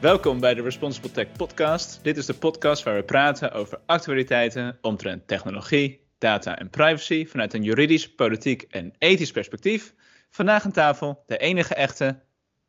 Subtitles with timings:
[0.00, 2.00] Welkom bij de Responsible Tech Podcast.
[2.02, 7.54] Dit is de podcast waar we praten over actualiteiten omtrent technologie, data en privacy vanuit
[7.54, 9.94] een juridisch, politiek en ethisch perspectief.
[10.30, 12.22] Vandaag aan tafel de enige echte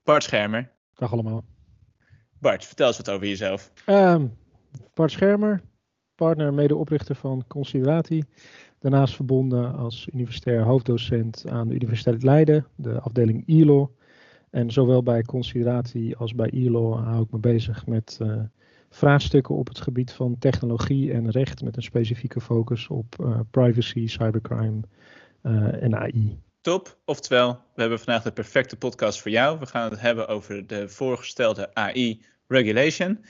[0.04, 0.72] Bart Schermer.
[0.96, 1.46] Dag allemaal.
[2.40, 3.72] Bart, vertel eens wat over jezelf.
[3.86, 4.38] Um,
[4.94, 5.62] Bart Schermer,
[6.16, 8.24] partner en medeoprichter van Considerati.
[8.80, 13.96] Daarnaast verbonden als universitair hoofddocent aan de Universiteit Leiden, de afdeling ILO.
[14.52, 18.42] En zowel bij Consideratie als bij ILO hou ik me bezig met uh,
[18.90, 21.62] vraagstukken op het gebied van technologie en recht.
[21.62, 24.82] Met een specifieke focus op uh, privacy, cybercrime
[25.44, 26.40] uh, en AI.
[26.62, 29.60] Top, oftewel, we hebben vandaag de perfecte podcast voor jou.
[29.60, 33.26] We gaan het hebben over de voorgestelde AI regulation.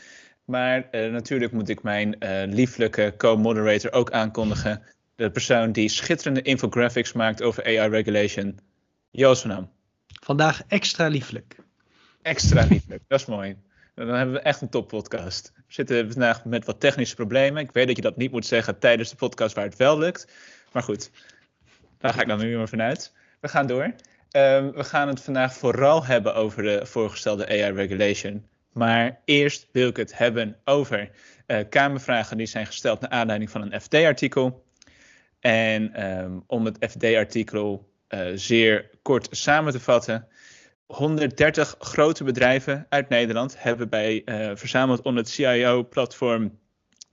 [0.45, 2.15] Maar natuurlijk moet ik mijn
[2.49, 4.81] lieflijke co-moderator ook aankondigen.
[5.15, 8.59] De persoon die schitterende infographics maakt over AI regulation,
[9.12, 9.70] Joost van Ham.
[10.26, 11.55] Vandaag extra lieflijk.
[12.22, 13.58] Extra lieflijk, dat is mooi.
[13.96, 15.52] Dan hebben we echt een toppodcast.
[15.55, 17.64] We zitten vandaag met wat technische problemen.
[17.64, 20.27] Ik weet dat je dat niet moet zeggen tijdens de podcast waar het wel lukt.
[20.72, 21.12] Maar goed,
[21.98, 23.14] daar ga ik dan nu maar vanuit.
[23.40, 23.84] We gaan door.
[23.84, 28.46] Um, we gaan het vandaag vooral hebben over de voorgestelde AI regulation.
[28.72, 31.10] Maar eerst wil ik het hebben over
[31.48, 34.66] uh, Kamervragen die zijn gesteld naar aanleiding van een FD-artikel.
[35.40, 37.90] En um, om het FD-artikel
[38.35, 40.27] zeer kort samen te vatten.
[40.85, 46.59] 130 grote bedrijven uit Nederland hebben bij uh, verzameld onder het CIO-platform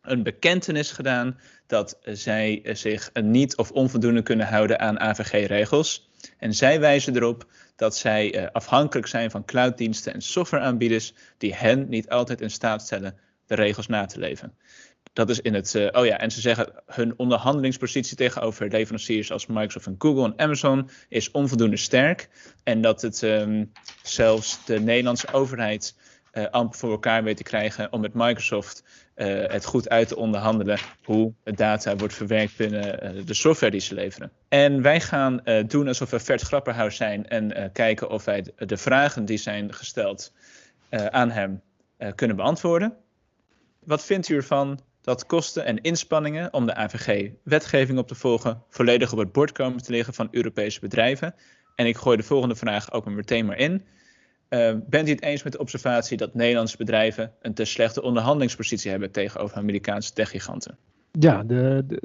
[0.03, 6.11] een bekentenis gedaan dat zij zich niet of onvoldoende kunnen houden aan AVG-regels.
[6.39, 7.47] En zij wijzen erop
[7.77, 13.19] dat zij afhankelijk zijn van clouddiensten en softwareaanbieders die hen niet altijd in staat stellen
[13.47, 14.57] de regels na te leven.
[15.19, 15.75] Dat is in het.
[15.75, 20.33] Uh, oh ja, en ze zeggen hun onderhandelingspositie tegenover leveranciers als Microsoft en Google en
[20.37, 22.29] Amazon is onvoldoende sterk.
[22.63, 25.97] En dat het um, zelfs de Nederlandse overheid
[26.33, 28.85] uh, amper voor elkaar weet te krijgen om met Microsoft
[29.17, 33.95] uh, het goed uit te onderhandelen hoe data wordt verwerkt binnen de software die ze
[33.95, 34.31] leveren.
[34.49, 39.25] En wij gaan doen alsof we Vert Grapperhaus zijn en kijken of wij de vragen
[39.25, 40.33] die zijn gesteld
[40.91, 41.63] aan hem
[42.15, 42.97] kunnen beantwoorden.
[43.85, 49.13] Wat vindt u ervan dat kosten en inspanningen om de AVG-wetgeving op te volgen volledig
[49.13, 51.35] op het bord komen te liggen van Europese bedrijven.
[51.75, 53.73] En ik gooi de volgende vraag ook meteen maar in.
[54.51, 58.91] Uh, bent u het eens met de observatie dat Nederlandse bedrijven een te slechte onderhandelingspositie
[58.91, 60.79] hebben tegenover Amerikaanse techgiganten?
[61.11, 62.03] Ja, de, de,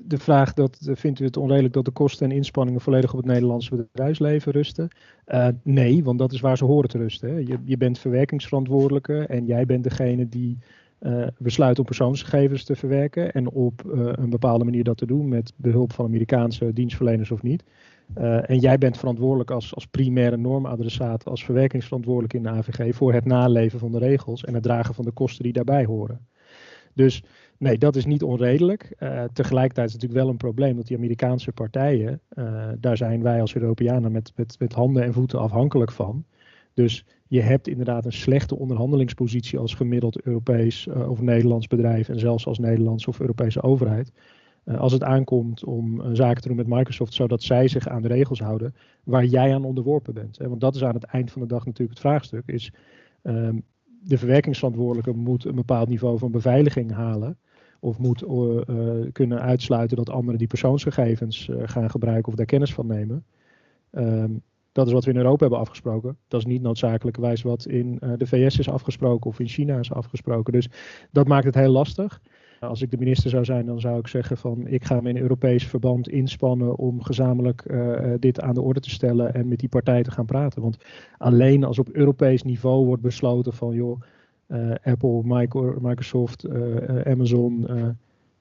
[0.00, 3.26] de vraag dat vindt u het onredelijk dat de kosten en inspanningen volledig op het
[3.26, 4.88] Nederlandse bedrijfsleven rusten?
[5.26, 7.28] Uh, nee, want dat is waar ze horen te rusten.
[7.28, 7.36] Hè.
[7.36, 10.58] Je, je bent verwerkingsverantwoordelijke en jij bent degene die
[11.02, 15.28] uh, besluit om persoonsgegevens te verwerken en op uh, een bepaalde manier dat te doen
[15.28, 17.64] met behulp van Amerikaanse dienstverleners of niet.
[18.18, 23.12] Uh, en jij bent verantwoordelijk als, als primaire normadressaat, als verwerkingsverantwoordelijk in de AVG voor
[23.12, 26.26] het naleven van de regels en het dragen van de kosten die daarbij horen.
[26.94, 27.22] Dus
[27.58, 28.94] nee, dat is niet onredelijk.
[29.32, 32.20] tegelijkertijd is het natuurlijk wel een probleem dat die Amerikaanse partijen,
[32.78, 36.24] daar zijn wij als Europeanen met, met, met handen en voeten afhankelijk van.
[36.74, 42.18] Dus je hebt inderdaad een slechte onderhandelingspositie als gemiddeld Europees uh, of Nederlands bedrijf en
[42.18, 44.12] zelfs als Nederlandse of Europese overheid.
[44.64, 48.02] Uh, als het aankomt om uh, zaken te doen met Microsoft, zodat zij zich aan
[48.02, 48.74] de regels houden
[49.04, 50.38] waar jij aan onderworpen bent.
[50.38, 50.48] Hè?
[50.48, 52.42] Want dat is aan het eind van de dag natuurlijk het vraagstuk.
[52.46, 52.72] Is,
[53.22, 53.62] um,
[54.04, 57.38] de verwerkingsverantwoordelijke moet een bepaald niveau van beveiliging halen.
[57.80, 58.24] Of moet
[59.12, 63.24] kunnen uitsluiten dat anderen die persoonsgegevens gaan gebruiken of daar kennis van nemen.
[63.92, 66.16] Um, dat is wat we in Europa hebben afgesproken.
[66.28, 69.92] Dat is niet noodzakelijkerwijs wat in uh, de VS is afgesproken of in China is
[69.92, 70.52] afgesproken.
[70.52, 70.68] Dus
[71.10, 72.20] dat maakt het heel lastig.
[72.60, 75.16] Als ik de minister zou zijn, dan zou ik zeggen van ik ga me in
[75.16, 79.68] Europees verband inspannen om gezamenlijk uh, dit aan de orde te stellen en met die
[79.68, 80.62] partijen te gaan praten.
[80.62, 80.76] Want
[81.18, 84.00] alleen als op Europees niveau wordt besloten van joh,
[84.82, 85.22] Apple,
[85.80, 86.48] Microsoft,
[87.04, 87.68] Amazon,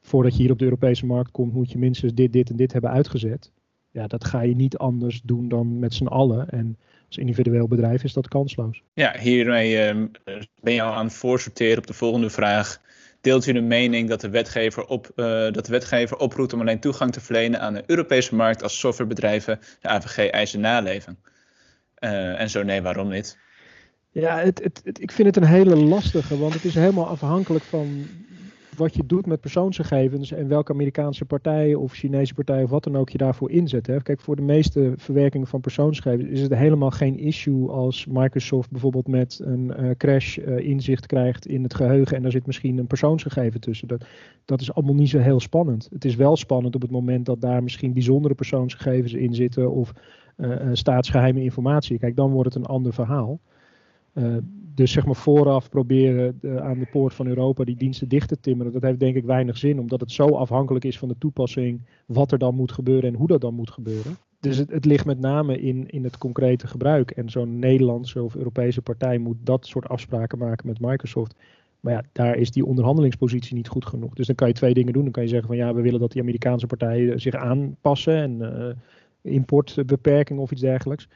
[0.01, 2.73] voordat je hier op de Europese markt komt, moet je minstens dit, dit en dit
[2.73, 3.51] hebben uitgezet
[3.91, 6.49] ja, dat ga je niet anders doen dan met z'n allen.
[6.49, 6.77] En
[7.07, 8.83] als individueel bedrijf is dat kansloos.
[8.93, 10.05] Ja, hiermee uh,
[10.61, 12.81] ben je al aan het voorsorteren op de volgende vraag.
[13.21, 16.79] Deelt u de mening dat de wetgever, op, uh, dat de wetgever oproept om alleen
[16.79, 21.17] toegang te verlenen aan de Europese markt als softwarebedrijven de AVG-eisen naleven?
[21.99, 23.37] Uh, en zo nee, waarom niet?
[24.11, 27.63] Ja, het, het, het, ik vind het een hele lastige, want het is helemaal afhankelijk
[27.63, 28.07] van
[28.81, 32.97] wat je doet met persoonsgegevens en welke Amerikaanse partij of Chinese partij of wat dan
[32.97, 33.87] ook je daarvoor inzet.
[33.87, 34.01] Hè.
[34.01, 39.07] Kijk, voor de meeste verwerking van persoonsgegevens is het helemaal geen issue als Microsoft bijvoorbeeld
[39.07, 42.87] met een uh, crash uh, inzicht krijgt in het geheugen en daar zit misschien een
[42.87, 43.87] persoonsgegeven tussen.
[43.87, 44.05] Dat,
[44.45, 45.87] dat is allemaal niet zo heel spannend.
[45.91, 49.93] Het is wel spannend op het moment dat daar misschien bijzondere persoonsgegevens in zitten of
[50.37, 51.99] uh, staatsgeheime informatie.
[51.99, 53.39] Kijk, dan wordt het een ander verhaal.
[54.13, 54.37] Uh,
[54.75, 58.39] dus zeg maar vooraf proberen de, aan de poort van Europa die diensten dicht te
[58.39, 61.81] timmeren, dat heeft denk ik weinig zin, omdat het zo afhankelijk is van de toepassing,
[62.05, 64.17] wat er dan moet gebeuren en hoe dat dan moet gebeuren.
[64.39, 67.11] Dus het, ligt met name in, in het concrete gebruik.
[67.11, 71.35] En zo'n Nederlandse of Europese partij moet dat soort afspraken maken met Microsoft.
[71.79, 74.13] Maar ja, daar is die onderhandelingspositie niet goed genoeg.
[74.13, 75.03] Dus dan kan je twee dingen doen.
[75.03, 78.41] Dan kan je zeggen van ja, we willen dat die Amerikaanse partijen zich aanpassen en
[78.41, 81.07] uh, importbeperkingen of iets dergelijks.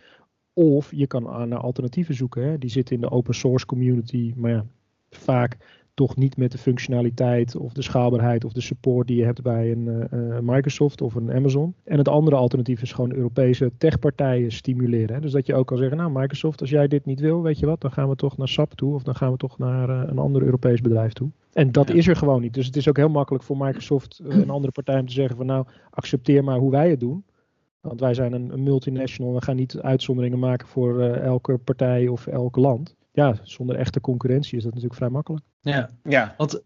[0.57, 2.43] Of je kan naar alternatieven zoeken.
[2.43, 2.57] Hè.
[2.57, 4.33] Die zitten in de open source community.
[4.35, 4.65] Maar ja,
[5.09, 5.57] vaak
[5.95, 9.71] toch niet met de functionaliteit of de schaalbaarheid of de support die je hebt bij
[9.71, 11.73] een uh, Microsoft of een Amazon.
[11.83, 15.15] En het andere alternatief is gewoon Europese techpartijen stimuleren.
[15.15, 15.21] Hè.
[15.21, 17.65] Dus dat je ook kan zeggen, nou Microsoft, als jij dit niet wil, weet je
[17.65, 20.01] wat, dan gaan we toch naar SAP toe of dan gaan we toch naar uh,
[20.07, 21.29] een ander Europees bedrijf toe.
[21.53, 22.53] En dat is er gewoon niet.
[22.53, 25.45] Dus het is ook heel makkelijk voor Microsoft en andere partijen om te zeggen van
[25.45, 27.23] nou, accepteer maar hoe wij het doen.
[27.87, 32.27] Want wij zijn een, een multinational, we gaan niet uitzonderingen maken voor elke partij of
[32.27, 35.45] elk land ja, zonder echte concurrentie is dat natuurlijk vrij makkelijk.
[35.61, 36.33] Ja, ja.
[36.37, 36.61] want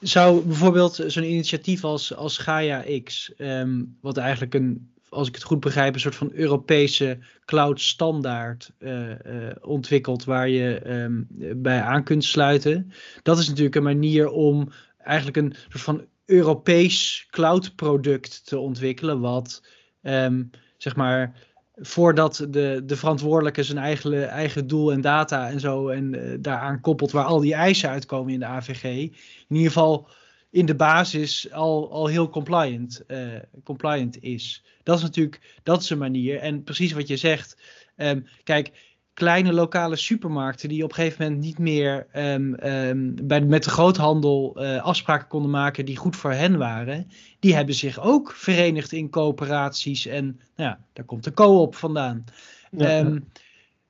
[0.00, 5.42] zou bijvoorbeeld zo'n initiatief als, als Gaia X, ehm, wat eigenlijk een, als ik het
[5.42, 9.16] goed begrijp, een soort van Europese cloud standaard uh, uh,
[9.60, 12.92] ontwikkelt waar je um, bij aan kunt sluiten.
[13.22, 14.68] Dat is natuurlijk een manier om
[14.98, 19.62] eigenlijk een soort van Europees cloud product te ontwikkelen, wat
[20.02, 21.34] um, zeg maar
[21.80, 26.80] voordat de, de verantwoordelijke zijn eigen, eigen doel en data en zo en uh, daaraan
[26.80, 29.12] koppelt waar al die eisen uitkomen in de AVG, in
[29.48, 30.08] ieder geval
[30.50, 34.64] in de basis al, al heel compliant, uh, compliant is.
[34.82, 36.38] Dat is natuurlijk, dat is een manier.
[36.38, 37.56] En precies wat je zegt,
[37.96, 38.87] um, kijk,
[39.18, 43.70] kleine lokale supermarkten die op een gegeven moment niet meer um, um, bij, met de
[43.70, 48.92] groothandel uh, afspraken konden maken die goed voor hen waren, die hebben zich ook verenigd
[48.92, 52.24] in coöperaties en nou ja, daar komt de co-op vandaan.
[52.70, 53.28] Ja, um,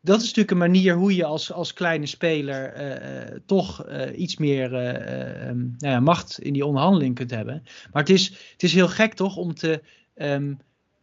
[0.00, 3.86] dat is natuurlijk een manier hoe je als, als kleine speler uh, uh, toch
[4.16, 7.62] iets meer nou ja, macht in die onderhandeling kunt hebben.
[7.92, 9.82] Maar het is, het is heel gek toch om te,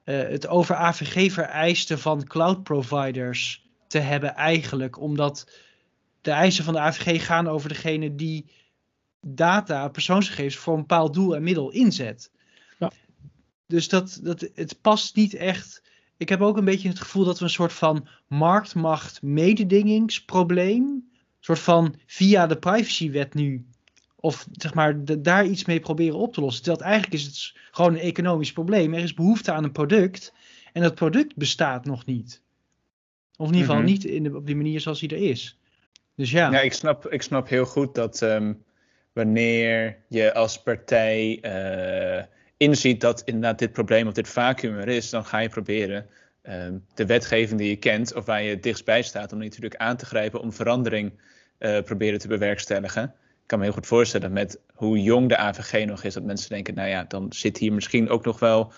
[0.04, 5.00] het over AVG vereisten van cloud providers te hebben eigenlijk.
[5.00, 5.50] Omdat
[6.22, 8.46] de eisen van de AVG gaan over degene die
[9.22, 12.32] data, persoonsgegevens voor een bepaald doel en middel inzet.
[12.80, 12.92] Ja.
[13.68, 15.84] Dus dat, dat, het past niet echt.
[16.18, 21.12] Ik heb ook een beetje het gevoel dat we een soort van marktmacht mededingingsprobleem, een
[21.40, 23.66] soort van via de privacywet nu,
[24.16, 26.64] of zeg maar de, daar iets mee proberen op te lossen.
[26.64, 28.94] Terwijl eigenlijk is het gewoon een economisch probleem.
[28.94, 30.34] Er is behoefte aan een product
[30.74, 32.44] en dat product bestaat nog niet.
[33.38, 33.92] Of in ieder geval mm -hmm.
[33.92, 35.60] niet in de, op die manier zoals hij er is.
[36.16, 36.52] Dus ja.
[36.52, 38.64] Ja, ik snap, ik snap heel goed dat um,
[39.14, 42.24] wanneer je als partij uh,
[42.58, 46.06] inziet dat inderdaad dit probleem of dit vacuüm er is, dan ga je proberen
[46.44, 49.82] um, de wetgeving die je kent of waar je het dichtstbij staat, om die natuurlijk
[49.82, 51.12] aan te grijpen om verandering
[51.60, 53.04] uh, proberen te bewerkstelligen.
[53.04, 56.50] Ik kan me heel goed voorstellen met hoe jong de AVG nog is, dat mensen
[56.50, 58.74] denken, nou ja, dan zit hier misschien ook nog wel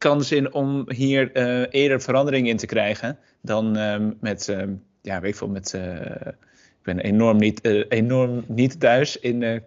[0.00, 5.20] kans in om hier uh, eerder verandering in te krijgen dan um, met, um, ja,
[5.20, 6.00] weet ik veel, met, uh,
[6.54, 9.62] ik ben enorm niet, uh, enorm niet thuis in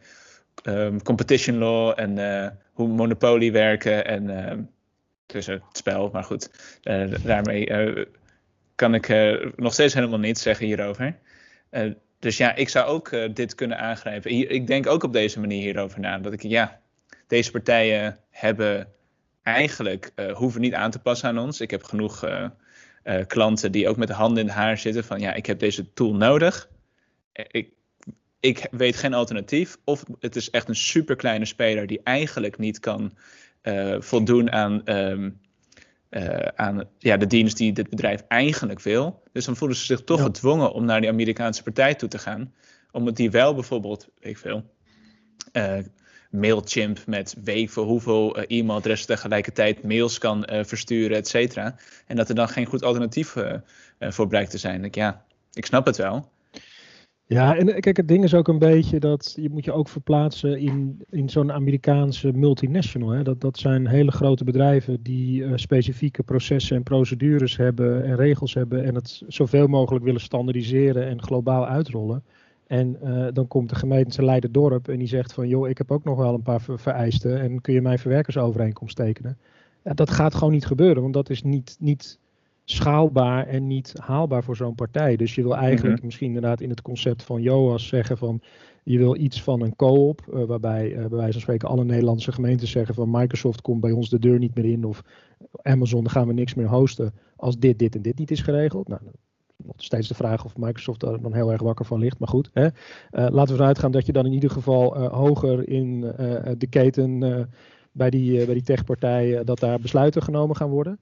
[0.63, 4.69] um, competition law en hoe monopolie werken en
[5.25, 6.49] tussen het spel, maar goed,
[7.23, 7.69] daarmee
[8.75, 9.07] kan ik
[9.55, 11.17] nog steeds helemaal niets zeggen hierover.
[12.19, 14.31] dus ja, ik zou ook dit kunnen aangrijpen.
[14.31, 16.79] Hier, ik denk ook op deze manier hierover na, dat ik, ja,
[17.27, 18.87] deze partijen hebben
[19.43, 21.61] eigenlijk uh, hoeven niet aan te passen aan ons.
[21.61, 22.47] Ik heb genoeg uh,
[23.03, 25.59] uh, klanten die ook met de handen in het haar zitten van ja, ik heb
[25.59, 26.69] deze tool nodig.
[27.31, 27.69] Ik,
[28.39, 29.77] ik weet geen alternatief.
[29.83, 33.17] Of het is echt een super kleine speler die eigenlijk niet kan
[33.99, 35.39] voldoen aan, um,
[36.55, 39.23] aan ja, de dienst die dit bedrijf eigenlijk wil.
[39.31, 40.23] Dus dan voelen ze zich toch ja.
[40.23, 42.53] gedwongen om naar die Amerikaanse partij toe te gaan.
[42.91, 44.63] Omdat die wel bijvoorbeeld, weet ik veel,
[46.33, 51.75] Mailchimp met weet hoeveel uh, e-mailadressen tegelijkertijd mails kan uh, versturen, et cetera.
[52.07, 53.53] En dat er dan geen goed alternatief uh,
[53.99, 54.83] voor blijkt te zijn.
[54.83, 56.31] Ik, ja, ik snap het wel.
[57.25, 60.59] Ja, en kijk, het ding is ook een beetje dat je moet je ook verplaatsen
[60.59, 63.09] in, in zo'n Amerikaanse multinational.
[63.09, 63.23] Hè.
[63.23, 68.83] Dat, dat zijn hele grote bedrijven die specifieke processen en procedures hebben en regels hebben
[68.83, 72.23] en het zoveel mogelijk willen standaardiseren en globaal uitrollen.
[72.73, 75.47] En uh, dan komt de gemeente Leiden-dorp en die zegt van...
[75.47, 79.37] joh, ik heb ook nog wel een paar vereisten en kun je mijn verwerkersovereenkomst tekenen?
[79.83, 82.19] Ja, dat gaat gewoon niet gebeuren, want dat is niet, niet
[82.65, 85.15] schaalbaar en niet haalbaar voor zo'n partij.
[85.15, 86.05] Dus je wil eigenlijk mm -hmm.
[86.05, 88.41] misschien inderdaad in het concept van Joas zeggen van...
[88.83, 92.31] je wil iets van een co-op, uh, waarbij uh, bij wijze van spreken alle Nederlandse
[92.31, 93.11] gemeenten zeggen van...
[93.11, 95.03] Microsoft komt bij ons de deur niet meer in of
[95.61, 97.13] Amazon, daar gaan we niks meer hosten...
[97.35, 98.87] als dit, dit en dit niet is geregeld.
[98.87, 99.01] Nou,
[99.65, 102.19] nog steeds de vraag of Microsoft daar dan heel erg wakker van ligt.
[102.19, 102.67] Maar goed, hè.
[103.11, 106.01] laten we eruit gaan dat je dan in ieder geval hoger in
[106.57, 107.19] de keten
[107.91, 110.99] bij die, bij die techpartijen, dat daar besluiten genomen gaan worden.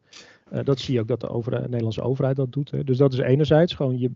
[0.64, 2.72] dat zie je ook dat de Nederlandse overheid dat doet.
[2.72, 2.84] Hè.
[2.84, 4.12] Dus dat is enerzijds gewoon, je,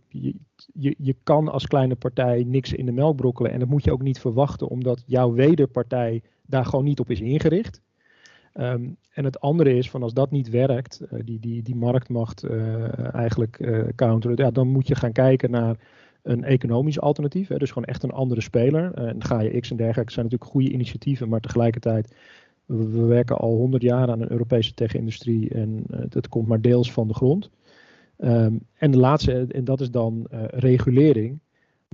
[0.74, 3.52] je, je kan als kleine partij niks in de melk brokkelen.
[3.52, 7.22] En dat moet je ook niet verwachten, omdat jouw wederpartij daar gewoon niet op is
[7.22, 7.82] ingericht.
[8.56, 12.44] Ehm, en het andere is van als dat niet werkt, uh, die, die, die marktmacht
[12.44, 15.78] uh, eigenlijk uh, counteren, ja, dan moet je gaan kijken naar
[16.24, 17.48] een economisch alternatief.
[17.48, 18.94] Hè, dus gewoon echt een andere speler.
[18.94, 22.16] en ga je X en dergelijke zijn natuurlijk goede initiatieven, maar tegelijkertijd,
[22.66, 26.92] we, we werken al honderd jaar aan een Europese tech-industrie en het komt maar deels
[26.92, 27.50] van de grond.
[28.18, 31.40] Um, en de laatste, en dat is dan regulering.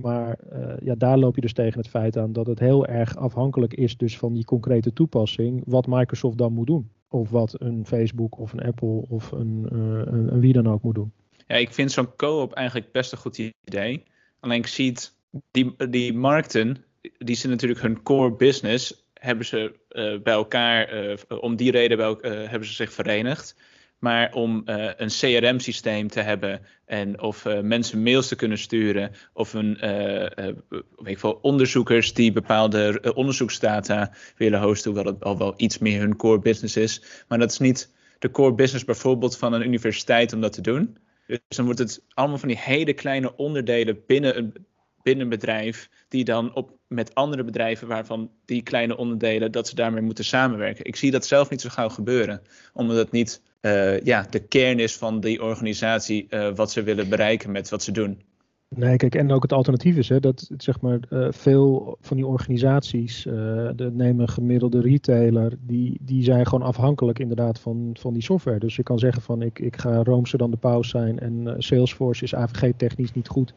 [0.02, 3.16] Maar uh, ja, daar loop je dus tegen het feit aan dat het heel erg
[3.16, 6.90] afhankelijk is dus van die concrete toepassing, wat Microsoft dan moet doen.
[7.08, 10.94] Of wat een Facebook of een Apple of een, uh, een, wie dan ook moet
[10.94, 11.12] doen.
[11.46, 14.02] Ja, ik vind zo'n co-op eigenlijk best een goed idee.
[14.40, 15.14] Alleen ik zie het,
[15.50, 16.76] die, die markten,
[17.18, 22.64] die zijn natuurlijk hun core business, hebben ze uh, bij elkaar, om die reden hebben
[22.68, 23.56] ze zich verenigd.
[24.02, 29.10] Maar om uh, een CRM-systeem te hebben en of uh, mensen mails te kunnen sturen
[29.32, 30.52] of een, uh,
[30.96, 36.16] weet ik onderzoekers die bepaalde onderzoeksdata willen hosten, hoewel het al wel iets meer hun
[36.16, 37.02] core business is.
[37.28, 40.96] Maar dat is niet de core business bijvoorbeeld van een universiteit om dat te doen.
[41.26, 44.66] Dus dan wordt het allemaal van die hele kleine onderdelen binnen een,
[45.02, 49.74] binnen een bedrijf, die dan op, met andere bedrijven waarvan die kleine onderdelen, dat ze
[49.74, 50.84] daarmee moeten samenwerken.
[50.84, 52.42] Ik zie dat zelf niet zo gauw gebeuren,
[52.72, 57.08] omdat het niet uh, ja, de kern is van die organisatie uh, wat ze willen
[57.08, 58.22] bereiken met wat ze doen.
[58.68, 62.26] Nee, kijk, en ook het alternatief is hè, dat zeg maar, uh, veel van die
[62.26, 68.58] organisaties, de nemen gemiddelde retailer, die, die zijn gewoon afhankelijk inderdaad van, van die software.
[68.58, 72.24] Dus je kan zeggen van ik, ik ga Roomse dan de paus zijn en Salesforce
[72.24, 73.54] is AVG-technisch niet goed.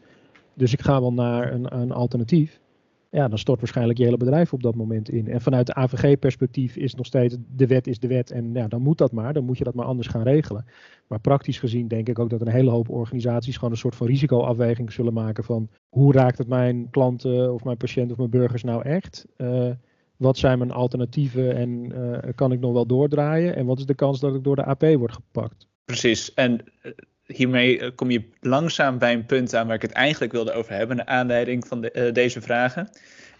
[0.56, 2.60] Dus ik ga wel naar een, een alternatief
[3.16, 5.28] ja, dan stort waarschijnlijk je hele bedrijf op dat moment in.
[5.28, 8.82] En vanuit de AVG-perspectief is nog steeds de wet is de wet en ja, dan
[8.82, 10.64] moet dat maar, dan moet je dat maar anders gaan regelen.
[11.06, 14.06] Maar praktisch gezien denk ik ook dat een hele hoop organisaties gewoon een soort van
[14.06, 18.62] risicoafweging zullen maken van hoe raakt het mijn klanten of mijn patiënten of mijn burgers
[18.62, 19.26] nou echt?
[19.36, 19.70] Uh,
[20.16, 23.56] wat zijn mijn alternatieven en uh, kan ik nog wel doordraaien?
[23.56, 25.66] En wat is de kans dat ik door de AP word gepakt?
[25.84, 26.34] Precies.
[26.34, 26.92] En eh,
[27.26, 30.96] hiermee kom je langzaam bij een punt aan waar ik het eigenlijk wilde over hebben,
[30.96, 32.88] naar aanleiding van de, uh, deze vragen.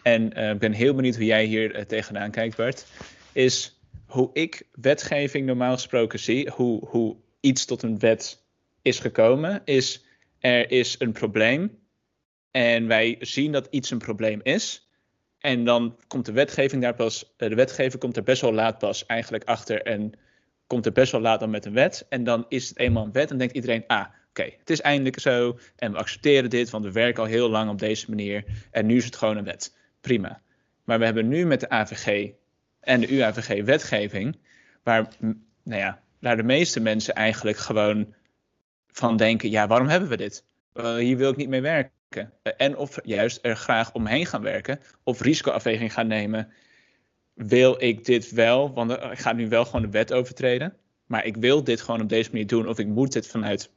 [0.03, 2.87] En ik uh, ben heel benieuwd hoe jij hier tegenaan kijkt, Bart.
[3.33, 8.45] Is hoe ik wetgeving normaal gesproken zie, hoe, hoe iets tot een wet
[8.83, 10.05] is gekomen, is
[10.39, 11.79] er is een probleem
[12.51, 14.89] en wij zien dat iets een probleem is.
[15.39, 19.07] En dan komt de wetgeving daar pas, de wetgever komt er best wel laat pas
[19.07, 20.13] eigenlijk achter en
[20.67, 22.07] komt er best wel laat dan met een wet.
[22.09, 25.21] En dan is het eenmaal een wet en denkt iedereen, ah, oké, het is eindelijk
[25.21, 25.59] zo.
[25.77, 28.45] En we accepteren dit, want we werken al heel lang op deze manier.
[28.71, 29.77] En nu is het gewoon een wet.
[30.01, 30.41] Prima.
[30.85, 32.31] Maar we hebben nu met de AVG
[32.81, 34.39] en de UAVG wetgeving,
[34.83, 35.09] waar,
[35.63, 38.15] nou ja, waar de meeste mensen eigenlijk gewoon
[38.87, 40.45] van denken, ja, waarom hebben we dit?
[40.75, 42.33] Uh, hier wil ik niet mee werken.
[42.57, 46.53] En of juist er graag omheen gaan werken, of risicoafweging gaan nemen
[47.37, 50.75] wil ik dit wel, want ik ga nu wel gewoon de wet overtreden.
[51.07, 52.69] Maar ik wil dit gewoon op deze manier doen.
[52.69, 53.71] Of ik moet dit vanuit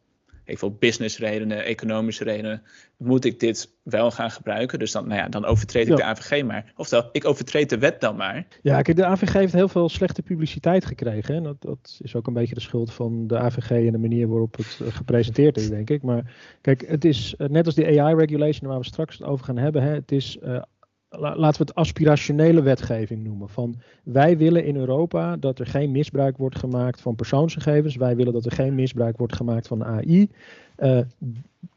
[0.50, 2.62] even businessredenen, economische redenen,
[2.98, 4.80] moet ik dit wel gaan gebruiken.
[4.80, 5.96] Dus dan, nou ja, dan overtreed ik ja.
[5.96, 6.74] de AVG maar.
[6.76, 8.48] Oftewel, ik overtreed de wet dan maar.
[8.62, 11.36] Ja, kijk, de AVG heeft heel veel slechte publiciteit gekregen.
[11.36, 14.28] En dat, dat is ook een beetje de schuld van de AVG en de manier
[14.28, 16.02] waarop het gepresenteerd is, denk ik.
[16.02, 19.84] Maar kijk, het is net als die AI-regulation waar we straks over gaan hebben.
[19.84, 20.62] Hè, het is uh,
[21.10, 23.50] laten we het aspirationele wetgeving noemen.
[23.50, 27.96] Van wij willen in Europa dat er geen misbruik wordt gemaakt van persoonsgegevens.
[27.96, 30.30] Wij willen dat er geen misbruik wordt gemaakt van AI.
[30.78, 31.00] Uh,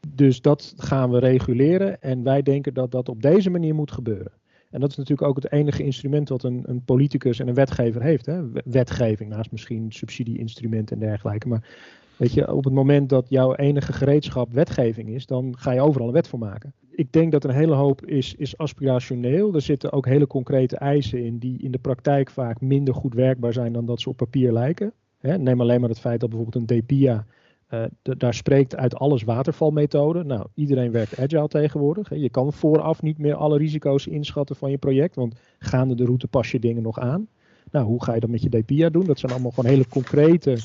[0.07, 4.31] dus dat gaan we reguleren en wij denken dat dat op deze manier moet gebeuren.
[4.69, 8.01] En dat is natuurlijk ook het enige instrument dat een, een politicus en een wetgever
[8.01, 8.25] heeft.
[8.25, 8.41] Hè?
[8.65, 11.47] Wetgeving, naast misschien subsidie-instrumenten en dergelijke.
[11.47, 11.67] Maar
[12.17, 16.07] weet je, op het moment dat jouw enige gereedschap wetgeving is, dan ga je overal
[16.07, 19.53] een wet voor maken ik denk dat een hele hoop is, is aspirationeel.
[19.53, 23.53] Er zitten ook hele concrete eisen in die in de praktijk vaak minder goed werkbaar
[23.53, 24.93] zijn dan dat ze op papier lijken.
[25.21, 27.25] Neem alleen maar het feit dat bijvoorbeeld een DPIA,
[27.69, 30.23] uh, daar spreekt uit alles watervalmethode.
[30.23, 32.15] Nou, iedereen werkt agile tegenwoordig.
[32.15, 36.27] Je kan vooraf niet meer alle risico's inschatten van je project, want gaande de route
[36.27, 37.27] pas je dingen nog aan.
[37.71, 39.05] Nou, hoe ga je dat met je DPIA doen?
[39.05, 40.57] Dat zijn allemaal gewoon hele concrete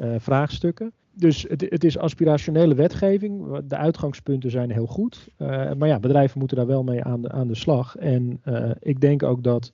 [0.00, 3.58] uh, vraagstukken dus het, het, is aspirationele wetgeving.
[3.64, 5.28] De uitgangspunten zijn heel goed.
[5.38, 7.96] Uh, maar ja, bedrijven moeten daar wel mee aan de, aan de slag.
[7.96, 9.72] En uh, ik denk ook dat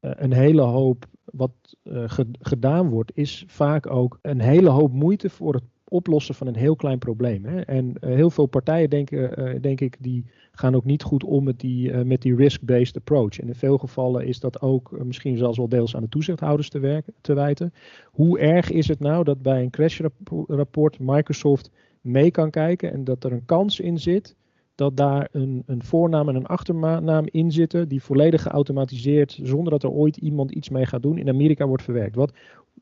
[0.00, 1.52] uh, een hele hoop wat
[1.84, 6.56] ge, gedaan wordt, is vaak ook een hele hoop moeite voor het oplossen van een
[6.56, 7.44] heel klein probleem.
[7.44, 7.60] Hè.
[7.60, 11.44] En uh, heel veel partijen denken, uh, denk ik, die gaan ook niet goed om
[11.44, 13.40] met die, uh, met die risk-based approach.
[13.40, 17.02] En in veel gevallen is dat ook misschien zelfs wel deels aan de toezichthouders te,
[17.20, 17.72] te wijten.
[18.04, 21.70] Hoe erg is het nou dat bij een crashrapport Microsoft
[22.00, 24.36] mee kan kijken en dat er een kans in zit
[24.80, 29.82] dat daar een, een voornaam en een achternaam in zitten die volledig geautomatiseerd, zonder dat
[29.82, 32.14] er ooit iemand iets mee gaat doen, in Amerika wordt verwerkt.
[32.14, 32.32] Wat,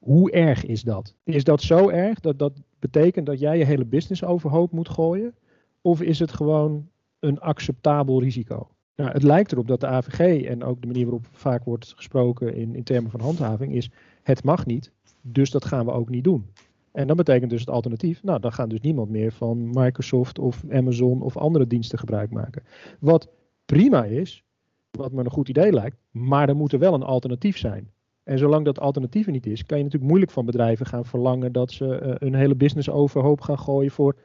[0.00, 1.14] hoe erg is dat?
[1.24, 5.34] Is dat zo erg dat dat betekent dat jij je hele business overhoop moet gooien?
[5.80, 8.68] Of is het gewoon een acceptabel risico?
[8.96, 12.54] Nou, het lijkt erop dat de AVG en ook de manier waarop vaak wordt gesproken
[12.54, 13.90] in, in termen van handhaving is:
[14.22, 16.46] het mag niet, dus dat gaan we ook niet doen.
[16.92, 20.64] En dat betekent dus het alternatief, nou dan gaat dus niemand meer van Microsoft of
[20.70, 22.62] Amazon of andere diensten gebruik maken.
[23.00, 23.28] Wat
[23.64, 24.44] prima is,
[24.90, 27.90] wat me een goed idee lijkt, maar er moet er wel een alternatief zijn.
[28.28, 31.52] En zolang dat alternatief er niet is, kan je natuurlijk moeilijk van bedrijven gaan verlangen
[31.52, 34.16] dat ze uh, een hele business overhoop gaan gooien voor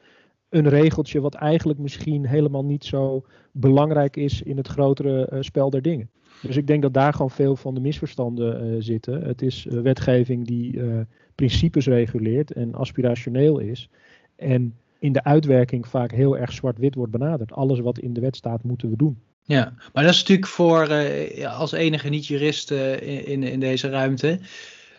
[0.48, 5.70] een regeltje wat eigenlijk misschien helemaal niet zo belangrijk is in het grotere uh, spel
[5.70, 6.10] der dingen.
[6.42, 9.22] Dus ik denk dat daar gewoon veel van de misverstanden uh, zitten.
[9.22, 10.80] Het is wetgeving die
[11.34, 13.88] principes reguleert en aspirationeel is.
[14.36, 17.52] En in de uitwerking vaak heel erg zwart-wit wordt benaderd.
[17.52, 19.18] Alles wat in de wet staat, moeten we doen.
[19.46, 24.40] Ja, maar dat is natuurlijk voor uh, als enige niet-jurist uh, in, in deze ruimte.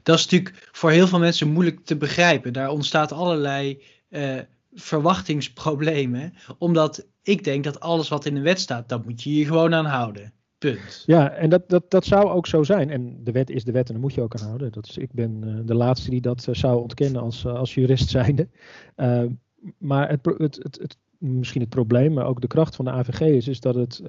[0.04, 2.54] Dat is natuurlijk voor heel veel mensen moeilijk te begrijpen.
[2.54, 4.40] Daar ontstaat allerlei uh,
[4.74, 6.34] verwachtingsproblemen.
[6.58, 9.74] Omdat ik denk dat alles wat in de wet staat, dat moet je je gewoon
[9.74, 10.34] aan houden.
[10.58, 11.04] Punt.
[11.06, 12.90] Ja, en dat, dat, dat zou ook zo zijn.
[12.90, 14.72] En de wet is de wet en daar moet je ook aan houden.
[14.72, 18.50] Dat is, ik ben de laatste die dat zou ontkennen als, als jurist zijnde.
[19.78, 23.20] maar het, het, het, het, misschien het probleem, maar ook de kracht van de AVG
[23.20, 24.02] is, is dat het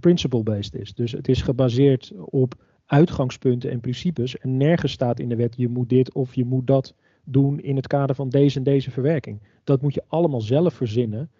[0.00, 0.94] principle-based is.
[0.94, 2.54] Dus het is gebaseerd op
[2.86, 4.38] uitgangspunten en principes.
[4.38, 7.76] En nergens staat in de wet je moet dit of je moet dat doen in
[7.76, 9.40] het kader van deze en deze verwerking.
[9.64, 11.30] Dat moet je allemaal zelf verzinnen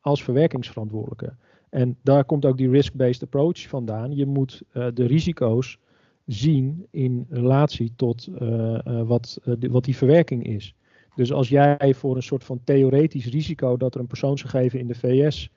[0.00, 1.34] als verwerkingsverantwoordelijke.
[1.68, 4.16] En daar komt ook die risk-based approach vandaan.
[4.16, 5.78] Je moet uh, de risico's
[6.26, 8.28] zien in relatie tot
[9.06, 10.74] wat, wat die verwerking is.
[11.16, 14.94] Dus als jij voor een soort van theoretisch risico dat er een persoonsgegeven in de
[14.94, 15.50] VS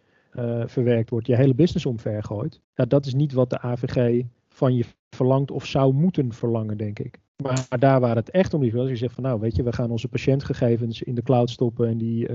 [0.66, 4.86] verwerkt wordt, je hele business omvergooit, ja, dat is niet wat de AVG van je
[5.10, 7.20] verlangt of zou moeten verlangen, denk ik.
[7.44, 9.74] Maar, daar waar het echt om is, als je zegt van nou, weet je, we
[9.74, 12.28] gaan onze patiëntgegevens in de cloud stoppen en die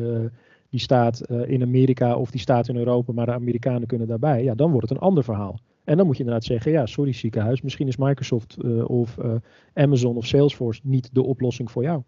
[0.74, 4.42] die staat uh, in Amerika of die staat in Europa, maar de Amerikanen kunnen daarbij,
[4.42, 5.58] ja, dan wordt het een ander verhaal.
[5.84, 9.34] En dan moet je inderdaad zeggen, ja, sorry ziekenhuis, misschien is Microsoft uh, of uh,
[9.74, 12.02] Amazon of Salesforce niet de oplossing voor jou.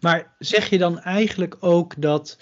[0.00, 2.38] Maar zeg je dan eigenlijk ook dat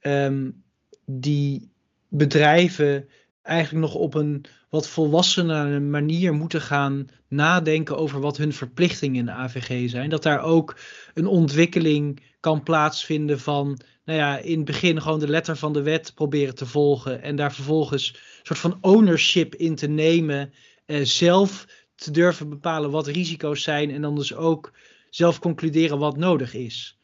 [0.00, 0.62] um,
[1.04, 1.70] die
[2.08, 3.08] bedrijven
[3.42, 9.26] eigenlijk nog op een wat volwassenere manier moeten gaan nadenken over wat hun verplichtingen in
[9.26, 10.10] de AVG zijn.
[10.10, 10.78] Dat daar ook
[11.14, 15.82] een ontwikkeling kan plaatsvinden van, nou ja, in het begin gewoon de letter van de
[15.82, 20.52] wet proberen te volgen en daar vervolgens soort van ownership in te nemen,
[20.84, 24.72] eh, zelf te durven bepalen wat risico's zijn en dan dus ook
[25.10, 26.98] zelf concluderen wat nodig is.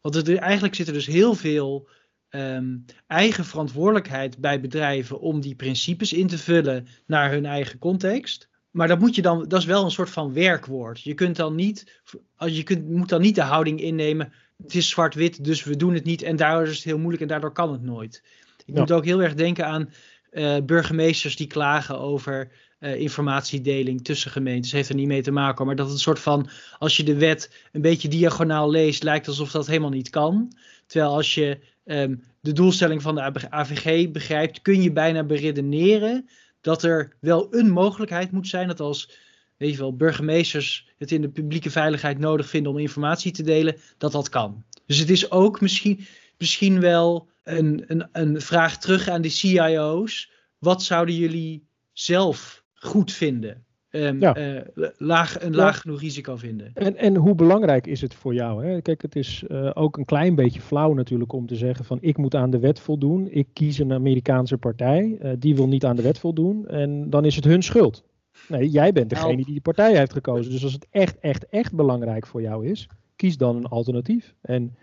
[0.00, 1.88] Want er, eigenlijk zit er dus heel veel
[2.30, 8.48] um, eigen verantwoordelijkheid bij bedrijven om die principes in te vullen naar hun eigen context.
[8.70, 11.02] Maar dat moet je dan, dat is wel een soort van werkwoord.
[11.02, 12.00] Je kunt dan niet,
[12.36, 14.32] je kunt, moet dan niet de houding innemen.
[14.62, 16.22] Het is zwart-wit, dus we doen het niet.
[16.22, 18.22] En daardoor is het heel moeilijk en daardoor kan het nooit.
[18.66, 18.80] Ik ja.
[18.80, 19.90] moet ook heel erg denken aan
[20.36, 24.72] uh, burgemeesters die klagen over uh, informatiedeling tussen gemeentes.
[24.72, 27.16] Heeft er niet mee te maken, maar dat het een soort van, als je de
[27.16, 30.52] wet een beetje diagonaal leest, lijkt alsof dat helemaal niet kan.
[30.86, 36.28] Terwijl als je um, de doelstelling van de AVG begrijpt, kun je bijna beredeneren
[36.60, 39.10] dat er wel een mogelijkheid moet zijn dat als
[39.56, 44.28] weet burgemeesters het in de publieke veiligheid nodig vinden om informatie te delen, dat dat
[44.28, 44.64] kan.
[44.86, 46.06] Dus het is ook misschien,
[46.38, 50.32] misschien wel een, een, een vraag terug aan de CIO's.
[50.58, 53.64] Wat zouden jullie zelf goed vinden?
[53.90, 54.36] Um, ja.
[54.36, 54.60] uh,
[54.96, 56.70] laag, een laag genoeg risico vinden.
[56.74, 58.66] En, en hoe belangrijk is het voor jou?
[58.66, 58.82] Hè?
[58.82, 62.16] Kijk, het is uh, ook een klein beetje flauw natuurlijk om te zeggen van ik
[62.16, 63.28] moet aan de wet voldoen.
[63.30, 67.24] Ik kies een Amerikaanse partij, uh, die wil niet aan de wet voldoen en dan
[67.24, 68.04] is het hun schuld.
[68.48, 70.52] Nee, jij bent degene die die partij heeft gekozen.
[70.52, 74.34] Dus als het echt, echt, echt belangrijk voor jou is, kies dan een alternatief.
[74.40, 74.76] En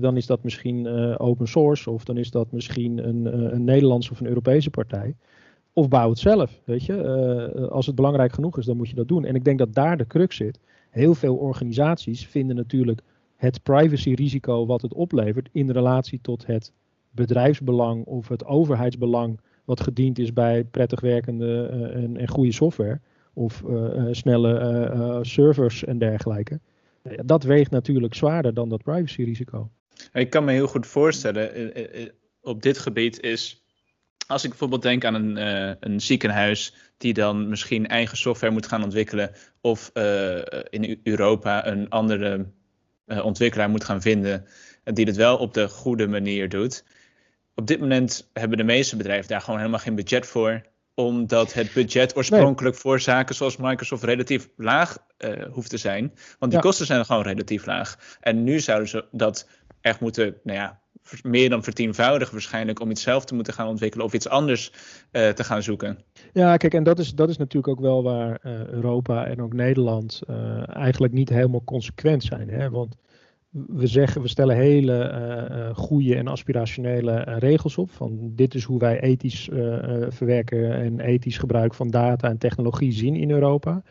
[0.00, 4.20] dan is dat misschien open source of dan is dat misschien een, een Nederlandse of
[4.20, 5.14] een Europese partij.
[5.72, 7.68] Of bouw het zelf, weet je.
[7.70, 9.24] Als het belangrijk genoeg is, dan moet je dat doen.
[9.24, 10.58] En ik denk dat daar de crux zit.
[10.90, 13.00] Heel veel organisaties vinden natuurlijk
[13.36, 16.72] het privacyrisico wat het oplevert in relatie tot het
[17.10, 23.00] bedrijfsbelang of het overheidsbelang wat gediend is bij prettig werkende en, en, goede software
[23.32, 23.64] of
[24.10, 26.60] snelle servers en dergelijke.
[27.02, 29.70] Dat weegt natuurlijk zwaarder dan dat privacyrisico.
[30.12, 31.72] Ik kan me heel goed voorstellen,
[32.40, 33.64] op dit gebied is,
[34.26, 35.36] als ik bijvoorbeeld denk aan een,
[35.80, 39.90] een ziekenhuis die dan misschien eigen software moet gaan ontwikkelen of
[40.70, 42.46] in Europa een andere
[43.22, 44.46] ontwikkelaar moet gaan vinden
[44.84, 46.84] die het wel op de goede manier doet.
[47.54, 50.62] Op dit moment hebben de meeste bedrijven daar gewoon helemaal geen budget voor
[50.94, 56.12] omdat het budget oorspronkelijk voor zaken zoals Microsoft relatief laag uh, hoeft te zijn.
[56.38, 58.16] Want die kosten zijn gewoon relatief laag.
[58.20, 59.48] En nu zouden ze dat
[59.80, 60.80] echt moeten, nou ja,
[61.22, 64.72] meer dan vertienvoudigen waarschijnlijk om iets zelf te moeten gaan ontwikkelen of iets anders
[65.12, 65.98] uh, te gaan zoeken.
[66.32, 69.52] Ja, kijk, en dat is, dat is natuurlijk ook wel waar uh, Europa en ook
[69.52, 70.22] Nederland
[70.66, 72.48] eigenlijk niet helemaal consequent zijn.
[72.48, 72.70] Hè?
[72.70, 72.96] Want
[73.52, 75.12] we zeggen, we stellen hele
[75.50, 77.90] uh, goede en aspirationele uh, regels op.
[77.90, 79.48] Van dit is hoe wij ethisch
[80.08, 83.82] verwerken en ethisch gebruik van data en technologie zien in Europa.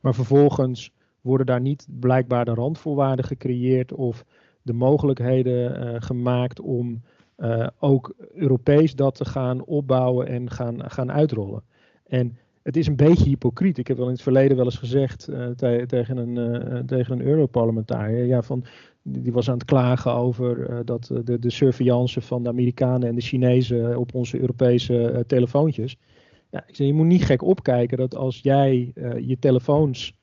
[0.00, 4.24] Maar vervolgens worden daar niet blijkbaar de randvoorwaarden gecreëerd of
[4.62, 7.02] de mogelijkheden gemaakt om
[7.78, 11.62] ook Europees dat te gaan opbouwen en gaan, gaan uitrollen.
[12.06, 13.78] En het is een beetje hypocriet.
[13.78, 18.24] Ik heb wel in het verleden wel eens gezegd tegen een, tegen een Europarlementariër.
[18.24, 18.64] Ja, van
[19.02, 23.20] die was aan het klagen over dat de, de surveillance van de Amerikanen en de
[23.20, 25.96] Chinezen op onze Europese telefoontjes.
[26.50, 30.18] Ja, ik zeg, je moet niet gek opkijken dat als jij je telefoons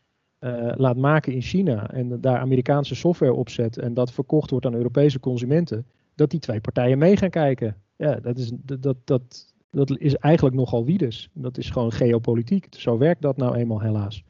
[0.76, 4.74] laat maken in China en daar Amerikaanse software op zet en dat verkocht wordt aan
[4.74, 7.76] Europese consumenten, dat die twee partijen mee gaan kijken.
[7.96, 11.30] Ja, dat is, dat, dat, dat is eigenlijk nogal wiedes.
[11.34, 12.68] Dat is gewoon geopolitiek.
[12.70, 14.24] Zo werkt dat nou eenmaal helaas.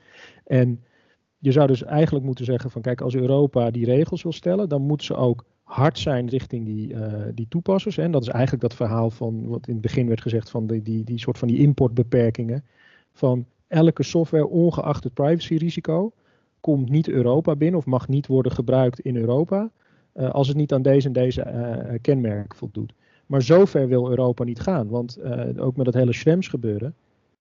[0.43, 0.83] En
[1.37, 4.81] je zou dus eigenlijk moeten zeggen van kijk, als Europa die regels wil stellen, dan
[4.81, 7.97] moet ze ook hard zijn richting die, uh, die toepassers.
[7.97, 10.81] En dat is eigenlijk dat verhaal van wat in het begin werd gezegd van die,
[10.81, 12.63] die, die soort van die importbeperkingen.
[13.11, 16.11] Van elke software, ongeacht het privacyrisico,
[16.59, 19.71] komt niet Europa binnen of mag niet worden gebruikt in Europa.
[20.15, 22.93] Uh, als het niet aan deze en deze uh, kenmerken voldoet.
[23.27, 24.87] Maar zover wil Europa niet gaan.
[24.87, 25.19] Want
[25.57, 26.95] ook met dat hele Schrems gebeuren.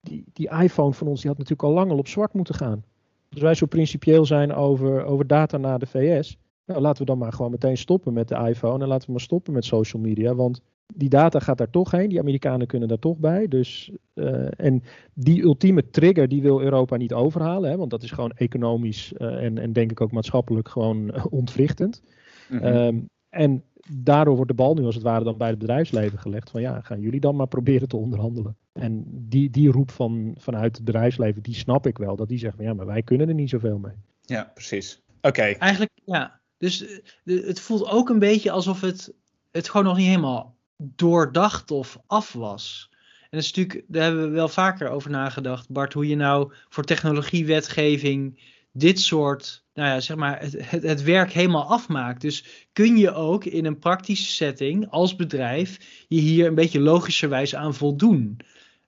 [0.01, 2.83] Die, die iPhone van ons die had natuurlijk al lang al op zwart moeten gaan.
[3.31, 7.17] Als wij zo principieel zijn over, over data naar de VS, nou, laten we dan
[7.17, 10.35] maar gewoon meteen stoppen met de iPhone en laten we maar stoppen met social media.
[10.35, 10.61] Want
[10.95, 13.47] die data gaat daar toch heen, die Amerikanen kunnen daar toch bij.
[13.47, 18.11] Dus, uh, en die ultieme trigger die wil Europa niet overhalen, hè, want dat is
[18.11, 22.01] gewoon economisch uh, en, en denk ik ook maatschappelijk gewoon ontwrichtend.
[22.49, 22.75] Mm -hmm.
[22.75, 26.49] um, en daardoor wordt de bal nu als het ware dan bij het bedrijfsleven gelegd.
[26.49, 28.57] Van ja, gaan jullie dan maar proberen te onderhandelen.
[28.73, 32.15] En die, die roep van, vanuit het bedrijfsleven, die snap ik wel.
[32.15, 33.95] Dat die zeggen van ja, maar wij kunnen er niet zoveel mee.
[34.21, 35.01] Ja, precies.
[35.21, 35.41] Oké.
[35.41, 36.39] Eigenlijk, ja.
[36.57, 36.77] Dus
[37.23, 39.13] de, het voelt ook een beetje alsof het,
[39.51, 42.89] het gewoon nog niet helemaal doordacht of af was.
[43.21, 46.53] En dat is natuurlijk, daar hebben we wel vaker over nagedacht, Bart, hoe je nou
[46.69, 48.39] voor technologiewetgeving
[48.71, 52.21] dit soort, nou ja, zeg maar, het, het, het, werk helemaal afmaakt.
[52.21, 57.55] Dus kun je ook in een praktische setting als bedrijf je hier een beetje logischerwijs
[57.55, 58.39] aan voldoen.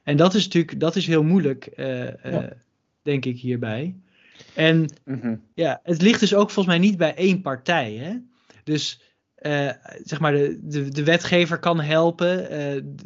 [0.03, 2.15] En dat is natuurlijk, dat is heel moeilijk, uh, ja.
[2.25, 2.51] uh,
[3.01, 3.95] denk ik hierbij.
[4.55, 5.41] En mm -hmm.
[5.53, 7.93] ja, het ligt dus ook volgens mij niet bij één partij.
[7.93, 8.15] Hè?
[8.63, 9.01] Dus
[9.41, 9.69] uh,
[10.03, 12.37] zeg maar, de, de, de wetgever kan helpen,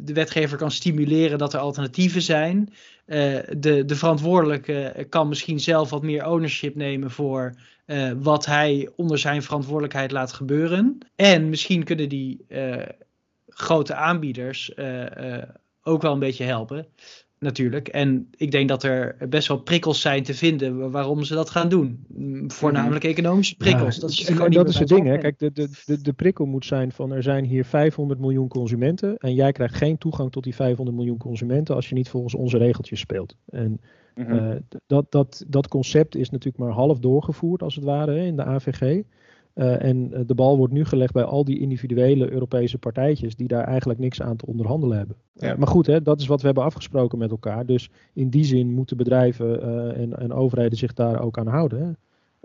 [0.00, 2.72] de wetgever kan stimuleren dat er alternatieven zijn.
[3.06, 7.54] Uh, de, de verantwoordelijke kan misschien zelf wat meer ownership nemen voor
[8.18, 10.98] wat hij onder zijn verantwoordelijkheid laat gebeuren.
[11.16, 12.46] En misschien kunnen die
[13.48, 14.72] grote aanbieders
[15.82, 16.86] ook wel een beetje helpen
[17.38, 17.88] natuurlijk.
[17.88, 21.68] En ik denk dat er best wel prikkels zijn te vinden waarom ze dat gaan
[21.68, 22.04] doen.
[22.46, 23.12] Voornamelijk mhm.
[23.12, 23.94] economische prikkels.
[23.94, 25.06] Ja, dat is, en, dat is het ding.
[25.06, 25.18] Hè?
[25.18, 29.16] Kijk, de, de, de, de prikkel moet zijn van er zijn hier 500 miljoen consumenten.
[29.16, 32.58] En jij krijgt geen toegang tot die 500 miljoen consumenten als je niet volgens onze
[32.58, 33.36] regeltjes speelt.
[33.46, 33.80] En
[34.16, 34.50] mm -hmm.
[34.50, 38.36] uh, dat, dat, dat concept is natuurlijk maar half doorgevoerd als het ware hè, in
[38.36, 39.02] de AVG.
[39.54, 43.64] Uh, en de bal wordt nu gelegd bij al die individuele Europese partijtjes die daar
[43.64, 45.16] eigenlijk niks aan te onderhandelen hebben.
[45.32, 45.52] Ja.
[45.52, 47.66] Uh, maar goed, hè, dat is wat we hebben afgesproken met elkaar.
[47.66, 51.82] Dus in die zin moeten bedrijven uh, en, en, overheden zich daar ook aan houden.
[51.82, 51.90] Hè.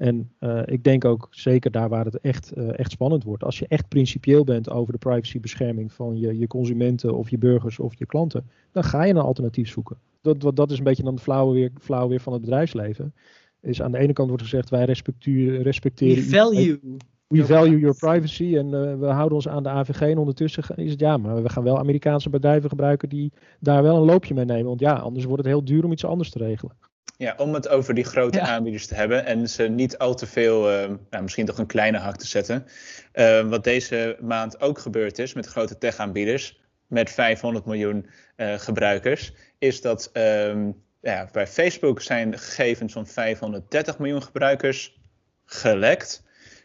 [0.01, 0.31] En
[0.65, 3.43] ik denk ook zeker daar waar het echt, echt spannend wordt.
[3.43, 7.79] Als je echt principieel bent over de privacybescherming van je, je consumenten of je burgers
[7.79, 9.97] of je klanten, dan ga je een alternatief zoeken.
[10.21, 13.13] Dat, dat is een beetje dan de flauwe weer, flauwe weer van het bedrijfsleven
[13.61, 15.61] is aan de ene kant wordt gezegd wij respecteren.
[15.61, 16.79] respecteren we value.
[17.27, 20.01] We value your privacy en uh, we houden ons aan de AVG.
[20.01, 23.97] En ondertussen is het ja, maar we gaan wel Amerikaanse bedrijven gebruiken die daar wel
[23.97, 24.65] een loopje mee nemen.
[24.65, 26.75] Want ja, anders wordt het heel duur om iets anders te regelen.
[27.17, 28.47] Ja, om het over die grote ja.
[28.47, 31.97] aanbieders te hebben en ze niet al te veel, uh, nou, misschien toch een kleine
[31.97, 32.65] hak te zetten.
[33.13, 39.81] Uh, wat deze maand ook gebeurd is met grote tech-aanbieders, met 500 miljoen gebruikers, is
[39.81, 44.99] dat ehm, ja, bij Facebook zijn de gegevens van 530 miljoen gebruikers
[45.45, 46.23] gelekt.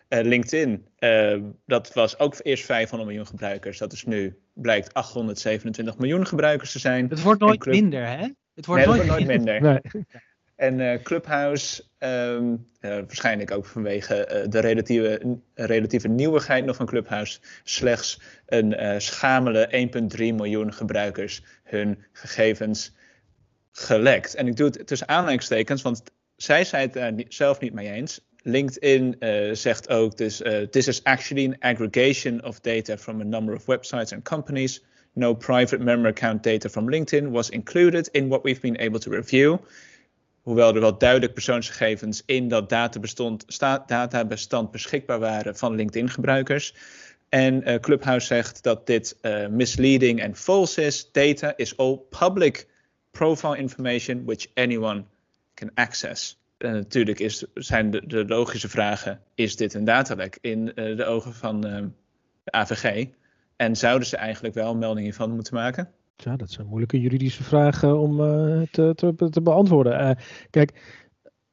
[0.08, 3.78] Uh, LinkedIn, uh, dat was ook eerst 500 miljoen gebruikers.
[3.78, 7.08] Dat is nu, blijkt 827 miljoen gebruikers te zijn.
[7.08, 8.28] Het wordt nooit minder, hè?
[8.54, 9.60] Het wordt, nee, nooit, wordt nooit minder.
[9.60, 10.04] Nee.
[10.56, 18.20] En uh, Clubhouse, um, waarschijnlijk ook vanwege de relatieve, relatieve nieuwigheid nog van Clubhouse, slechts
[18.46, 22.94] een schamele 1,3 miljoen gebruikers hun gegevens
[23.72, 24.34] gelekt.
[24.34, 26.02] En ik doe het tussen aanleidingstekens, want
[26.36, 28.20] zij zei het daar zelf niet mee eens.
[28.42, 29.16] LinkedIn
[29.52, 34.12] zegt ook dus, this is actually an aggregation of data from a number of websites
[34.12, 34.84] and companies.
[35.12, 39.10] No private member account data from LinkedIn was included in what we've been able to
[39.10, 39.58] review.
[40.46, 46.74] Hoewel er wel duidelijk persoonsgegevens in dat databestand, beschikbaar waren van LinkedIn-gebruikers.
[47.28, 49.16] En uh, Clubhouse zegt dat dit
[49.50, 51.12] misleading en false is.
[51.12, 52.66] Data is all public
[53.10, 55.04] profile information which anyone
[55.54, 56.38] can access.
[56.58, 61.34] Natuurlijk is, zijn de, de, logische vragen: is dit een datalek in uh, de ogen
[61.34, 61.82] van uh,
[62.44, 63.06] de AVG?
[63.56, 65.92] En zouden ze eigenlijk wel melding hiervan moeten maken?
[66.16, 70.18] Ja, dat zijn moeilijke juridische vragen om uh, te, te, te, beantwoorden.
[70.50, 71.00] kijk,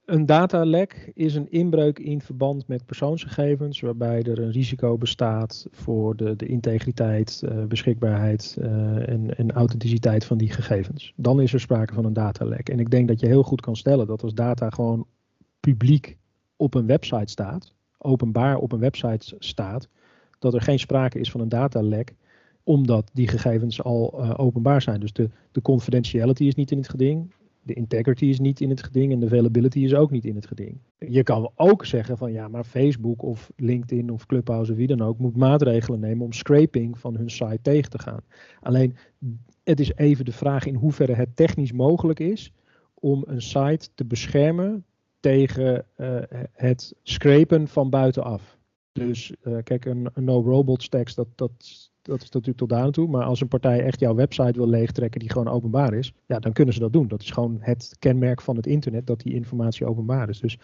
[0.06, 6.16] een datalek is een inbreuk in verband met persoonsgegevens, waarbij er een risico bestaat voor
[6.16, 11.14] de, de integriteit, uh, beschikbaarheid en, en authenticiteit van die gegevens.
[11.16, 12.70] Dan is er sprake van een datalek.
[12.70, 15.08] En ik denk dat je heel goed kan stellen dat als data gewoon
[15.60, 16.18] publiek
[16.56, 19.90] op een website staat, openbaar op een website staat,
[20.40, 22.16] dat er geen sprake is van een datalek
[22.64, 25.00] omdat die gegevens al uh, openbaar zijn.
[25.00, 28.84] Dus de, de confidentiality is niet in het geding de integrity is niet in het
[28.84, 30.78] geding en de availability is ook niet in het geding.
[30.98, 35.02] Je kan ook zeggen van ja, maar Facebook of LinkedIn of Clubhouse of wie dan
[35.02, 38.22] ook moet maatregelen nemen om scraping van hun site tegen te gaan.
[38.62, 38.96] Alleen
[39.64, 42.54] het is even de vraag in hoeverre het technisch mogelijk is
[42.94, 44.86] om een site te beschermen
[45.20, 46.18] tegen uh,
[46.52, 48.58] het scrapen van buitenaf.
[48.92, 53.08] Dus uh, kijk, een, een no-robots tekst, dat, dat dat is natuurlijk tot daar toe.
[53.08, 56.54] Maar als een partij echt jouw website wil leegtrekken die gewoon openbaar is, ja, dan
[56.54, 57.08] kunnen ze dat doen.
[57.08, 60.40] Dat is gewoon het kenmerk van het internet, dat die informatie openbaar is.
[60.40, 60.58] Dus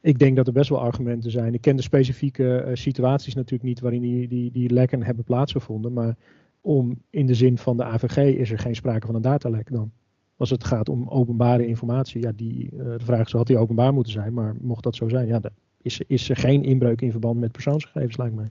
[0.00, 1.54] ik denk dat er best wel argumenten zijn.
[1.54, 5.92] Ik ken de specifieke uh, situaties natuurlijk niet waarin die, die, die lekken hebben plaatsgevonden.
[5.92, 6.16] Maar
[6.60, 9.92] om in de zin van de AVG is er geen sprake van een datalek dan.
[10.36, 13.92] Als het gaat om openbare informatie, ja, die, uh, de vraag is, had die openbaar
[13.92, 14.32] moeten zijn?
[14.32, 15.40] Maar mocht dat zo zijn, ja,
[15.82, 18.50] is, is er geen inbreuk in verband met persoonsgegevens, lijkt mij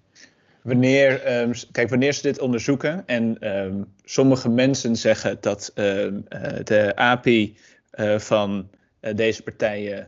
[0.61, 6.41] wanneer, um, kijk, wanneer ze dit onderzoeken, en um, sommige mensen zeggen dat um, uh,
[6.63, 7.57] de API
[7.93, 8.69] uh, van
[9.01, 10.07] uh, deze partijen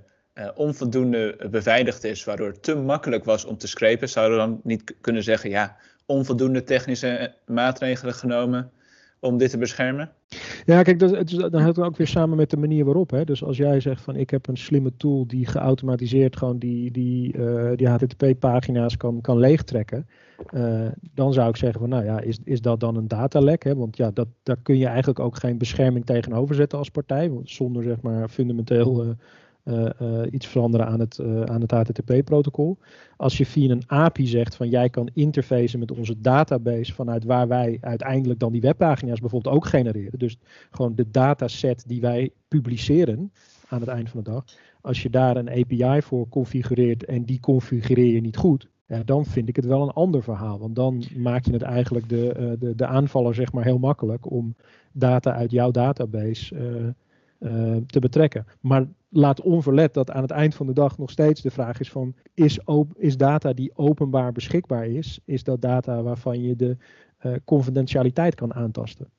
[0.56, 5.24] onvoldoende beveiligd is, waardoor het te makkelijk was om te scrapen, zouden dan niet kunnen
[5.24, 8.72] zeggen, ja, onvoldoende technische maatregelen genomen
[9.24, 10.12] om dit te beschermen?
[10.66, 13.10] Ja, kijk, dat, het, dan hangt het ook weer samen met de manier waarop.
[13.10, 13.24] Hè?
[13.24, 17.38] Dus als jij zegt van ik heb een slimme tool die geautomatiseerd gewoon die, die,
[17.38, 20.08] uh, die HTTP-pagina's kan, kan leegtrekken.
[20.54, 23.64] Uh, dan zou ik zeggen van nou ja, is, is dat dan een datalek?
[23.64, 27.32] Want ja, dat, daar kun je eigenlijk ook geen bescherming tegenover zetten als partij.
[27.44, 29.16] Zonder zeg maar fundamenteel
[29.64, 32.78] uh, uh, iets veranderen aan het, aan het HTTP-protocol.
[33.18, 37.48] Als je via een API zegt van jij kan interfacen met onze database vanuit waar
[37.48, 40.20] wij uiteindelijk dan die webpagina's bijvoorbeeld ook genereren.
[40.20, 40.38] Dus
[40.72, 43.32] gewoon de dataset die wij publiceren
[43.68, 44.44] aan het eind van de dag.
[44.82, 48.70] Als je daar een API voor configureert en die configureer je niet goed,
[49.06, 50.60] dan vind ik het wel een ander verhaal.
[50.60, 54.56] Want dan maak je het eigenlijk de, de, de aanvaller zeg maar heel makkelijk om
[54.92, 56.56] data uit jouw database
[57.88, 58.46] te betrekken.
[58.60, 61.92] Maar laat onverlet dat aan het eind van de dag nog steeds de vraag is
[61.92, 62.60] van is,
[62.96, 66.78] is data die openbaar beschikbaar is, is dat data waarvan je de
[67.26, 69.10] uh, confidentialiteit kan aantasten.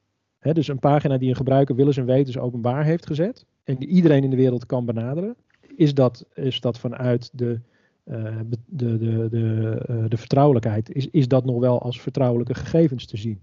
[0.52, 4.24] Dus een pagina die een gebruiker willens en wetens openbaar heeft gezet en die iedereen
[4.24, 5.37] in de wereld kan benaderen,
[5.76, 7.61] is dat, is dat vanuit de,
[8.04, 13.07] uh, de, de, de, uh, de vertrouwelijkheid, is, is dat nog wel als vertrouwelijke gegevens
[13.07, 13.40] te zien.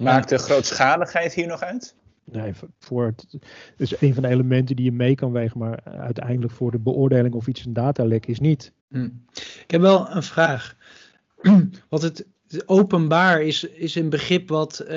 [0.00, 1.94] Maakt de grootschaligheid hier nog uit?
[2.32, 3.38] Nee, voor het,
[3.76, 7.34] is een van de elementen die je mee kan wegen, maar uiteindelijk voor de beoordeling
[7.34, 8.72] of iets een datalek is niet.
[8.88, 9.08] Hm.
[9.34, 10.76] Ik heb wel een vraag.
[11.88, 12.26] Wat het
[12.66, 14.88] openbaar is, is een begrip wat uh,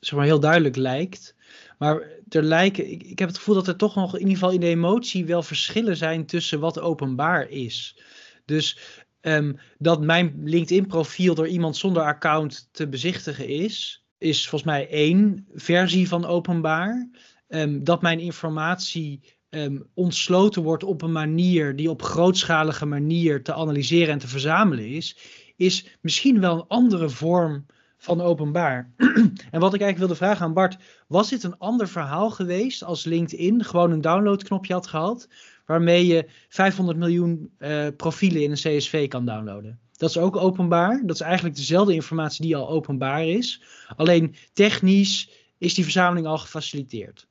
[0.00, 1.34] zeg maar heel duidelijk lijkt.
[1.78, 4.50] Maar er lijken, ik, ik, heb het gevoel dat er toch nog in ieder geval
[4.50, 8.02] in de emotie wel verschillen zijn tussen wat openbaar is.
[8.44, 8.78] Dus
[9.20, 14.88] um, dat mijn LinkedIn profiel door iemand zonder account te bezichtigen is, is volgens mij
[14.88, 17.08] één versie van openbaar.
[17.48, 23.54] Um, dat mijn informatie um, ontsloten wordt op een manier die op grootschalige manier te
[23.54, 25.16] analyseren en te verzamelen is,
[25.56, 28.92] is misschien wel een andere vorm van openbaar.
[29.50, 33.04] en wat ik eigenlijk wilde vragen aan Bart, was dit een ander verhaal geweest als
[33.04, 35.28] LinkedIn gewoon een downloadknopje had gehad,
[35.66, 39.80] waarmee je 500 miljoen uh, profielen in een CSV kan downloaden.
[40.00, 41.00] Dat is ook openbaar.
[41.06, 43.62] Dat is eigenlijk dezelfde informatie die al openbaar is.
[43.96, 47.28] Alleen technisch is die verzameling al gefaciliteerd.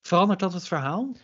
[0.00, 1.16] Verandert dat het verhaal?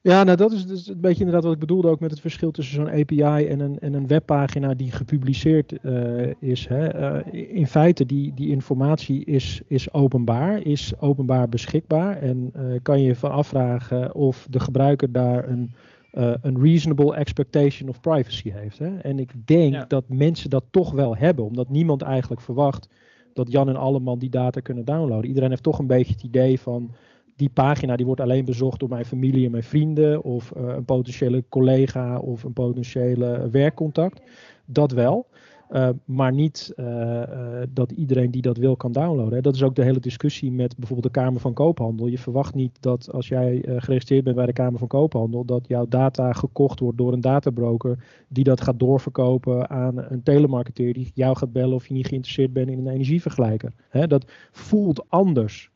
[0.00, 2.50] Ja, nou dat is dus een beetje inderdaad wat ik bedoelde ook met het verschil
[2.50, 6.66] tussen zo'n API en een, en een webpagina die gepubliceerd uh, is.
[6.68, 7.14] Hè.
[7.24, 12.16] Uh, in feite, die, die informatie is, is openbaar, is openbaar beschikbaar.
[12.16, 15.72] En uh, kan je van afvragen of de gebruiker daar een,
[16.12, 18.78] een reasonable expectation of privacy heeft.
[18.78, 18.98] Hè.
[18.98, 19.84] En ik denk ja.
[19.88, 22.88] dat mensen dat toch wel hebben, omdat niemand eigenlijk verwacht
[23.32, 25.28] dat Jan en Alleman die data kunnen downloaden.
[25.28, 26.90] Iedereen heeft toch een beetje het idee van
[27.36, 30.84] die pagina die wordt alleen bezocht door mijn familie en mijn vrienden of uh, een
[30.84, 34.22] potentiële collega of een potentiële werkcontact.
[34.64, 35.26] Dat wel.
[35.72, 37.22] Uh, maar niet uh,
[37.68, 39.42] dat iedereen die dat wil kan downloaden.
[39.42, 42.06] Dat is ook de hele discussie met bijvoorbeeld de Kamer van Koophandel.
[42.06, 45.86] Je verwacht niet dat als jij geregistreerd bent bij de Kamer van Koophandel, dat jouw
[45.88, 51.36] data gekocht wordt door een databroker die dat gaat doorverkopen aan een telemarketeer die jou
[51.36, 53.72] gaat bellen of je niet geïnteresseerd bent in een energievergelijker.
[53.88, 55.69] Hè, dat voelt anders.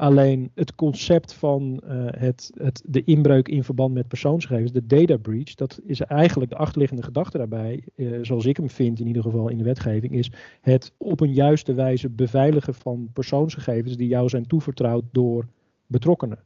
[0.00, 5.16] Alleen het concept van uh, het, het, de inbreuk in verband met persoonsgegevens, de data
[5.16, 9.22] breach, dat is eigenlijk de achterliggende gedachte daarbij, uh, zoals ik hem vind in ieder
[9.22, 14.28] geval in de wetgeving, is het op een juiste wijze beveiligen van persoonsgegevens die jou
[14.28, 15.46] zijn toevertrouwd door
[15.86, 16.38] betrokkenen.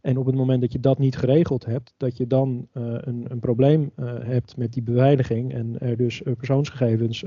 [0.00, 3.24] En op het moment dat je dat niet geregeld hebt, dat je dan uh, een,
[3.28, 3.90] een, probleem
[4.22, 7.24] hebt met die beveiliging en er dus persoonsgegevens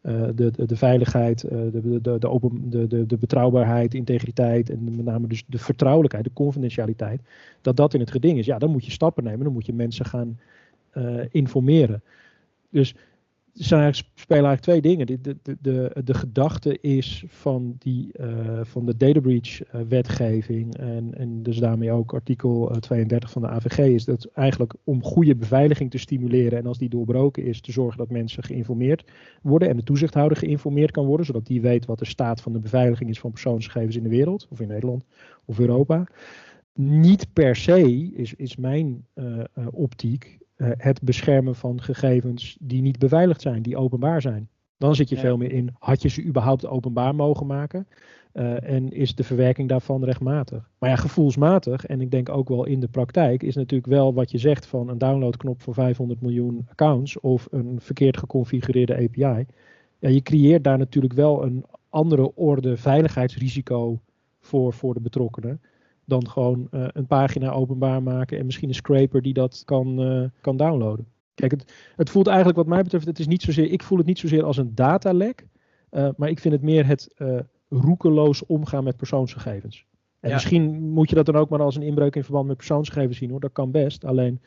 [0.00, 4.96] de, de, de, veiligheid, uh, de, de, de, open, de, de, de betrouwbaarheid, integriteit en
[4.96, 7.20] met name dus de vertrouwelijkheid, de confidentialiteit,
[7.60, 8.46] dat dat in het geding is.
[8.46, 10.38] Ja, dan moet je stappen nemen, dan moet je mensen gaan
[10.94, 12.02] uh, informeren.
[12.70, 12.94] Dus
[13.68, 15.06] er spelen eigenlijk twee dingen.
[15.06, 20.76] De, de, de, de gedachte is van, die, uh, van de data breach uh, wetgeving
[20.76, 25.36] en, en dus daarmee ook artikel 32 van de AVG is dat eigenlijk om goede
[25.36, 29.10] beveiliging te stimuleren en als die doorbroken is te zorgen dat mensen geïnformeerd
[29.42, 32.60] worden en de toezichthouder geïnformeerd kan worden zodat die weet wat de staat van de
[32.60, 35.04] beveiliging is van persoonsgegevens in de wereld of in Nederland
[35.44, 36.06] of Europa.
[36.74, 39.06] Niet per se is, is mijn
[39.70, 44.48] optiek het beschermen van gegevens die niet beveiligd zijn, die openbaar zijn.
[44.78, 45.20] Dan zit je ja.
[45.20, 47.86] veel meer in, had je ze überhaupt openbaar mogen maken?
[48.32, 50.70] Uh, en is de verwerking daarvan rechtmatig?
[50.78, 54.30] Maar ja, gevoelsmatig, en ik denk ook wel in de praktijk, is natuurlijk wel wat
[54.30, 59.46] je zegt van een downloadknop voor 500 miljoen accounts of een verkeerd geconfigureerde API.
[59.98, 64.00] Ja, je creëert daar natuurlijk wel een andere orde veiligheidsrisico
[64.40, 65.60] voor, voor de betrokkenen
[66.10, 70.24] dan gewoon uh, een pagina openbaar maken en misschien een scraper die dat kan, uh,
[70.40, 71.06] kan downloaden.
[71.34, 74.06] Kijk, het, het, voelt eigenlijk wat mij betreft, het is niet zozeer, ik voel het
[74.06, 75.46] niet zozeer als een datalek,
[75.90, 77.14] uh, maar ik vind het meer het
[77.68, 79.86] roekeloos omgaan met persoonsgegevens.
[80.20, 80.34] En ja.
[80.34, 83.30] misschien moet je dat dan ook maar als een inbreuk in verband met persoonsgegevens zien
[83.30, 84.04] hoor, dat kan best.
[84.04, 84.40] Alleen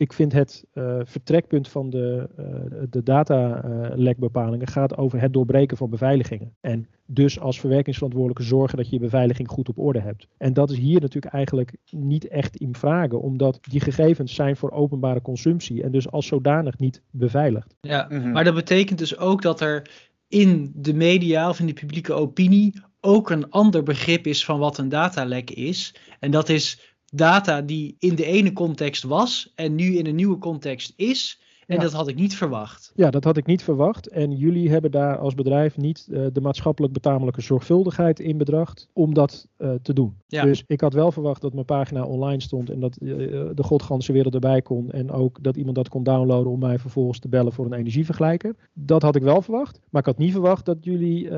[0.00, 2.46] ik vind het uh, vertrekpunt van de, uh,
[2.90, 6.54] de datalekbepalingen uh, gaat over het doorbreken van beveiligingen.
[6.60, 10.26] En dus als verwerkingsverantwoordelijke zorgen dat je je beveiliging goed op orde hebt.
[10.36, 14.70] En dat is hier natuurlijk eigenlijk niet echt in vragen, omdat die gegevens zijn voor
[14.70, 17.74] openbare consumptie en dus als zodanig niet beveiligd.
[17.80, 18.32] Ja, mm-hmm.
[18.32, 19.90] maar dat betekent dus ook dat er
[20.28, 24.78] in de media of in de publieke opinie ook een ander begrip is van wat
[24.78, 25.94] een datalek is.
[26.20, 30.38] En dat is data die in de ene context was en nu in een nieuwe
[30.38, 31.40] context is.
[31.70, 31.82] En ja.
[31.82, 32.92] dat had ik niet verwacht.
[32.94, 34.08] Ja, dat had ik niet verwacht.
[34.08, 39.14] En jullie hebben daar als bedrijf niet uh, de maatschappelijk betamelijke zorgvuldigheid in bedracht om
[39.14, 40.16] dat uh, te doen.
[40.26, 40.44] Ja.
[40.44, 43.16] Dus ik had wel verwacht dat mijn pagina online stond en dat uh,
[43.54, 44.90] de godganse wereld erbij kon.
[44.90, 48.54] En ook dat iemand dat kon downloaden om mij vervolgens te bellen voor een energievergelijker.
[48.72, 49.80] Dat had ik wel verwacht.
[49.90, 51.28] Maar ik had niet verwacht dat jullie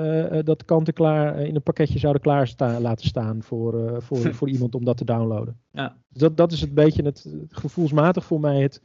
[0.43, 4.97] dat kant-en-klaar in een pakketje zouden klaarstaan laten staan voor, voor, voor iemand om dat
[4.97, 5.57] te downloaden.
[5.73, 5.97] Ja.
[6.09, 8.81] Dus dat, dat is het beetje het gevoelsmatig voor mij het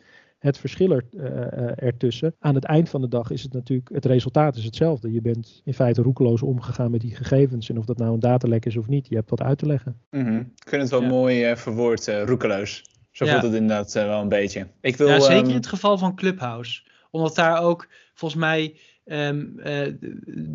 [0.48, 2.36] het verschil er, uh, ertussen.
[2.40, 5.12] Aan het eind van de dag is het natuurlijk, het resultaat is hetzelfde.
[5.12, 7.70] Je bent in feite roekeloos omgegaan met die gegevens.
[7.70, 10.02] En of dat nou een datalek is of niet, je hebt wat uit te leggen.
[10.12, 10.40] Mm-hmm.
[10.40, 11.08] Ik vind het wel ja.
[11.08, 12.84] mooi uh, verwoord, uh, roekeloos.
[13.12, 13.32] Zo ja.
[13.32, 14.68] voelt het inderdaad wel een beetje.
[14.82, 15.50] Ik wil, ja, zeker um...
[15.50, 16.82] in het geval van Clubhouse.
[17.12, 18.78] Omdat daar ook volgens mij
[19.10, 19.94] Um, uh,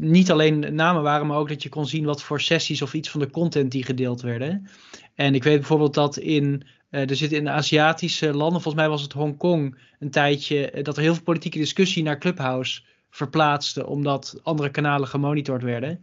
[0.00, 3.10] niet alleen namen waren, maar ook dat je kon zien wat voor sessies of iets
[3.10, 4.66] van de content die gedeeld werden.
[5.14, 8.88] En ik weet bijvoorbeeld dat in uh, er zitten in de Aziatische landen, volgens mij
[8.88, 13.86] was het Hongkong, een tijdje uh, dat er heel veel politieke discussie naar Clubhouse verplaatste,
[13.86, 16.00] omdat andere kanalen gemonitord werden.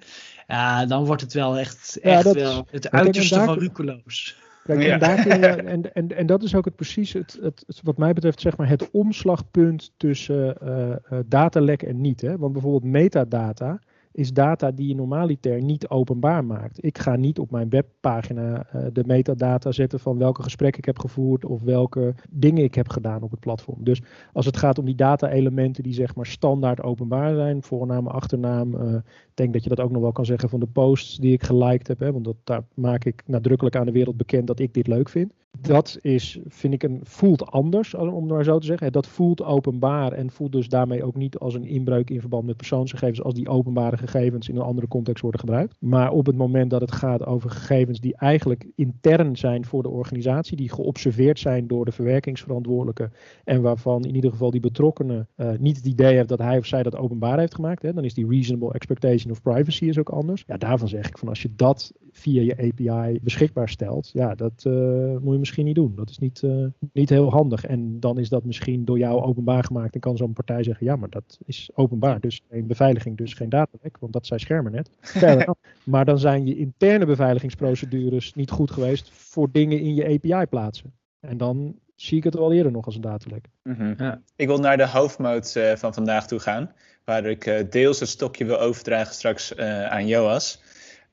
[0.47, 4.35] Ja, dan wordt het wel echt, echt ja, wel het uiterste daar, van rukeloos.
[4.63, 4.93] Kijk, ja.
[4.93, 7.97] en, daar je, en, en, en dat is ook het precies, het, het, het, wat
[7.97, 12.21] mij betreft, zeg maar het omslagpunt tussen uh, datalek en niet.
[12.21, 12.37] Hè?
[12.37, 13.79] Want bijvoorbeeld metadata
[14.19, 16.83] is data die je normaliter niet openbaar maakt.
[16.83, 20.99] Ik ga niet op mijn webpagina uh, de metadata zetten van welke gesprekken ik heb
[20.99, 23.83] gevoerd of welke dingen ik heb gedaan op het platform.
[23.83, 24.01] Dus
[24.33, 28.95] als het gaat om die data-elementen die zeg maar standaard openbaar zijn, voornaam, achternaam, uh,
[29.33, 31.87] denk dat je dat ook nog wel kan zeggen van de posts die ik geliked
[31.87, 34.87] heb, hè, want dat, daar maak ik nadrukkelijk aan de wereld bekend dat ik dit
[34.87, 35.33] leuk vind.
[35.61, 38.91] Dat is, vind ik, een, voelt anders, om maar zo te zeggen.
[38.91, 42.57] Dat voelt openbaar en voelt dus daarmee ook niet als een inbreuk in verband met
[42.57, 45.75] persoonsgegevens als die openbare gegevens in een andere context worden gebruikt.
[45.79, 49.89] Maar op het moment dat het gaat over gegevens die eigenlijk intern zijn voor de
[49.89, 53.09] organisatie, die geobserveerd zijn door de verwerkingsverantwoordelijke
[53.43, 56.65] en waarvan in ieder geval die betrokkenen uh, niet het idee heeft dat hij of
[56.65, 60.09] zij dat openbaar heeft gemaakt, hè, dan is die reasonable expectation of privacy is ook
[60.09, 60.43] anders.
[60.47, 64.63] Ja, daarvan zeg ik van als je dat via je API beschikbaar stelt, ja, dat
[64.67, 64.73] uh,
[65.17, 65.95] moet je misschien niet doen.
[65.95, 67.65] Dat is niet, uh, niet heel handig.
[67.65, 70.95] En dan is dat misschien door jou openbaar gemaakt en kan zo'n partij zeggen, ja,
[70.95, 74.91] maar dat is openbaar, dus geen beveiliging, dus geen datalek, want dat zei Schermer net.
[75.83, 80.93] maar dan zijn je interne beveiligingsprocedures niet goed geweest voor dingen in je API plaatsen.
[81.19, 83.45] En dan zie ik het al eerder nog als een datalek.
[83.63, 83.93] Mm -hmm.
[83.97, 84.21] ja.
[84.35, 86.71] Ik wil naar de hoofdmoot uh, van vandaag toe gaan,
[87.05, 90.61] waar ik uh, deels het stokje wil overdragen straks uh, aan Joas.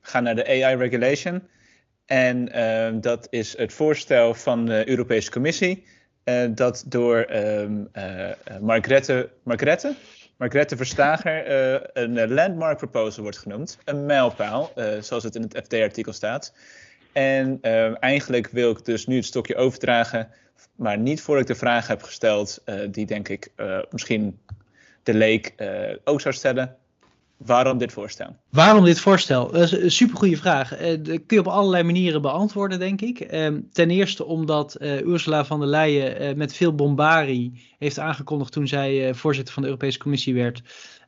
[0.01, 1.41] We gaan naar de AI regulation.
[2.07, 2.49] En
[3.01, 5.85] dat is het voorstel van de Europese Commissie,
[6.49, 7.89] dat door um,
[8.61, 9.95] Margrethe, Margrethe?
[10.37, 11.43] Margrethe Verstager
[12.03, 13.77] een landmark proposal wordt genoemd.
[13.85, 16.53] Een mijlpaal, zoals het in het FD-artikel staat.
[17.17, 20.29] En uh, eigenlijk wil ik dus nu het stokje overdragen,
[20.75, 24.39] maar niet voor ik de vraag heb gesteld, uh, die denk ik uh, misschien
[25.03, 25.53] de leek
[26.03, 26.77] ook zou stellen.
[27.37, 28.35] Waarom dit voorstel?
[28.49, 29.51] Waarom dit voorstel?
[29.51, 30.69] Dat is een supergoeie vraag.
[30.69, 33.19] dat kun je op allerlei manieren beantwoorden, denk ik.
[33.19, 39.13] Ehm, ten eerste omdat Ursula von der Leyen met veel bombarie heeft aangekondigd toen zij
[39.13, 40.61] voorzitter van de Europese Commissie werd,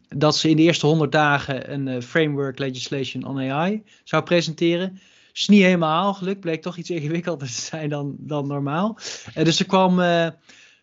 [0.08, 5.00] dat ze in de eerste 100 dagen een framework legislation on AI zou presenteren
[5.34, 6.40] is niet helemaal gelukt.
[6.40, 8.98] Bleek toch iets ingewikkelder te zijn dan, dan normaal.
[9.34, 10.00] Dus er kwam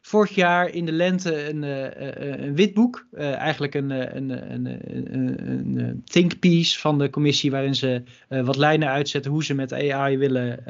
[0.06, 3.06] vorig jaar in de lente een, uh, een witboek.
[3.16, 4.66] eigenlijk een, een, een,
[5.14, 7.50] een, een thinkpiece van de commissie.
[7.50, 10.64] Waarin ze wat lijnen uitzetten hoe ze met AI willen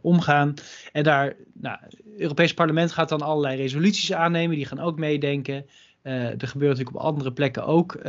[0.00, 0.54] omgaan.
[0.92, 4.56] En daar, nou, het Europees Parlement gaat dan allerlei resoluties aannemen.
[4.56, 5.66] Die gaan ook meedenken.
[6.02, 8.00] Er gebeurt natuurlijk op andere plekken ook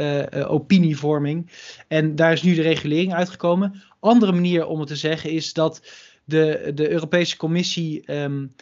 [0.48, 1.52] opinievorming.
[1.88, 3.82] En daar is nu de regulering uitgekomen.
[4.00, 5.82] Andere manier om het te zeggen is dat
[6.24, 8.54] de, de Europese Commissie um,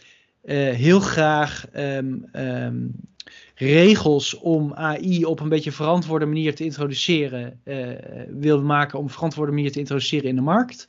[0.54, 2.92] heel graag um, um,
[3.54, 7.60] regels om AI op een beetje verantwoorde manier te introduceren
[8.28, 10.88] wil maken, om verantwoorde manier te introduceren in de markt.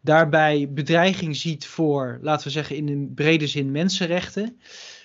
[0.00, 4.56] daarbij bedreiging ziet voor, laten we zeggen, in een brede zin mensenrechten.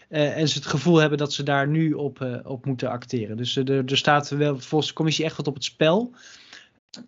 [0.09, 3.37] Uh, en ze het gevoel hebben dat ze daar nu op, op moeten acteren.
[3.37, 6.15] Dus er, er staat wel volgens de commissie echt wat op het spel.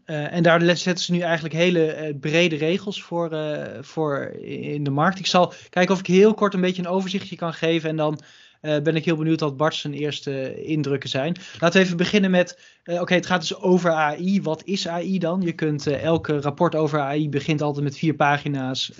[0.05, 3.37] En daar zetten ze nu eigenlijk hele brede regels voor,
[3.81, 5.19] voor in de markt.
[5.19, 7.89] Ik zal kijken of ik heel kort een beetje een overzichtje kan geven.
[7.89, 8.19] En dan
[8.61, 11.35] ben ik heel benieuwd wat Bart zijn eerste indrukken zijn.
[11.59, 12.59] Laten we even beginnen met.
[12.85, 14.41] Oké, het gaat dus over AI.
[14.41, 15.41] Wat is AI dan?
[15.41, 18.91] Je kunt elke rapport over AI begint altijd met vier pagina's.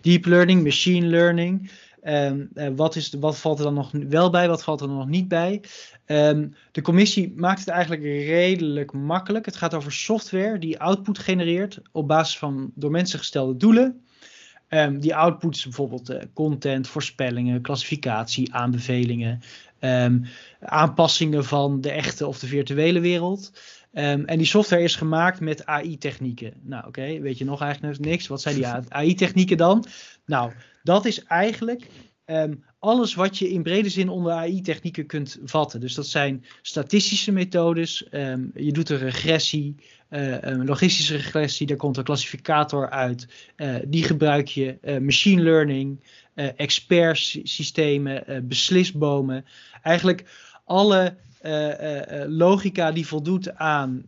[0.00, 1.70] deep learning, machine learning.
[2.04, 5.08] Um, uh, wat, is, wat valt er dan nog wel bij, wat valt er nog
[5.08, 5.62] niet bij?
[6.06, 9.46] Um, de commissie maakt het eigenlijk redelijk makkelijk.
[9.46, 14.02] Het gaat over software die output genereert op basis van door mensen gestelde doelen.
[14.68, 19.40] Um, die output is bijvoorbeeld uh, content, voorspellingen, klassificatie, aanbevelingen,
[20.60, 23.52] aanpassingen van de echte of de virtuele wereld.
[23.98, 26.52] Um, en die software is gemaakt met AI-technieken.
[26.62, 28.26] Nou, oké, weet je nog eigenlijk niks?
[28.26, 29.84] Wat zijn die AI-technieken dan?
[30.26, 31.86] Nou, dat is eigenlijk
[32.26, 35.80] um, alles wat je in brede zin onder AI-technieken kunt vatten.
[35.80, 38.06] Dus dat zijn statistische methodes.
[38.10, 39.74] Um, je doet een regressie,
[40.10, 41.66] uh, een logistische regressie.
[41.66, 43.28] Daar komt een klassificator uit.
[43.56, 44.78] Uh, die gebruik je.
[44.82, 46.00] Uh, machine learning,
[46.34, 49.44] expertsystemen, beslisbomen.
[49.82, 50.24] Eigenlijk
[50.64, 51.16] alle
[52.26, 54.04] logica die voldoet aan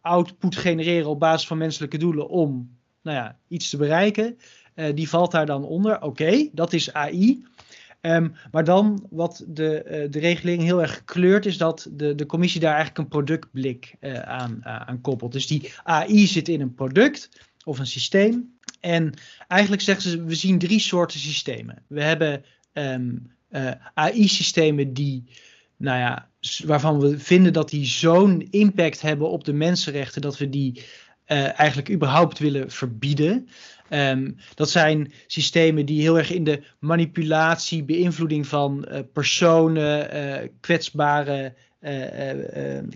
[0.00, 4.38] output genereren op basis van menselijke doelen om nou ja, iets te bereiken.
[4.94, 6.02] Die valt daar dan onder.
[6.02, 7.44] Oké, dat is AI.
[8.00, 12.60] Ehm, maar dan wat de, de regeling heel erg gekleurd is dat de, de commissie
[12.60, 15.32] daar eigenlijk een productblik aan, aan koppelt.
[15.32, 17.28] Dus die AI zit in een product
[17.64, 18.58] of een systeem.
[18.80, 19.14] En
[19.48, 21.82] eigenlijk zeggen ze, we zien drie soorten systemen.
[21.86, 23.32] We hebben um,
[23.94, 25.24] AI-systemen die,
[25.78, 26.28] nou ja,
[26.64, 30.84] waarvan we vinden dat die zo'n impact hebben op de mensenrechten dat we die
[31.56, 33.48] eigenlijk überhaupt willen verbieden.
[33.90, 40.48] Um, dat zijn systemen die heel erg in de manipulatie, beïnvloeding van uh, personen, uh,
[40.60, 41.54] kwetsbare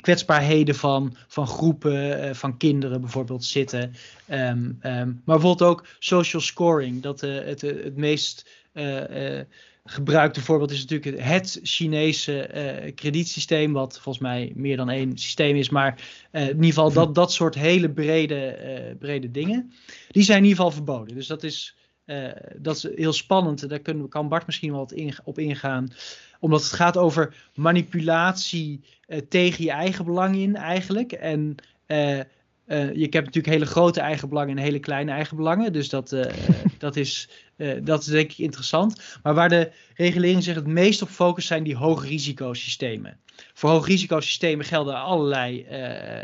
[0.01, 3.95] kwetsbaarheden van, van groepen, van kinderen bijvoorbeeld zitten.
[4.27, 8.51] Ehm, ehm, maar bijvoorbeeld ook social scoring, dat het, het meest
[9.85, 12.51] gebruikte voorbeeld is natuurlijk het Chinese
[12.85, 16.01] uh, kredietsysteem, wat volgens mij meer dan één systeem is, maar
[16.33, 18.59] uh, in ieder geval dat, dat soort hele brede,
[18.91, 19.73] uh, brede dingen,
[20.11, 21.15] die zijn in ieder geval verboden.
[21.15, 21.77] Dus dat is,
[22.57, 25.89] dat is heel spannend, daar kunnen, kan Bart misschien wel wat op ingaan,
[26.41, 28.81] omdat het gaat over manipulatie
[29.29, 31.13] tegen je eigen belang in eigenlijk.
[31.13, 31.55] En
[32.67, 35.73] je hebt natuurlijk hele grote eigen belangen en hele kleine eigen belangen.
[35.73, 36.25] Dus dat, uh,
[36.79, 39.19] dat, is, uh, dat is denk ik interessant.
[39.23, 43.21] Maar waar de regulering zich het meest op focust zijn die hoogrisicosystemen.
[43.55, 45.65] Voor hoogrisicosystemen gelden allerlei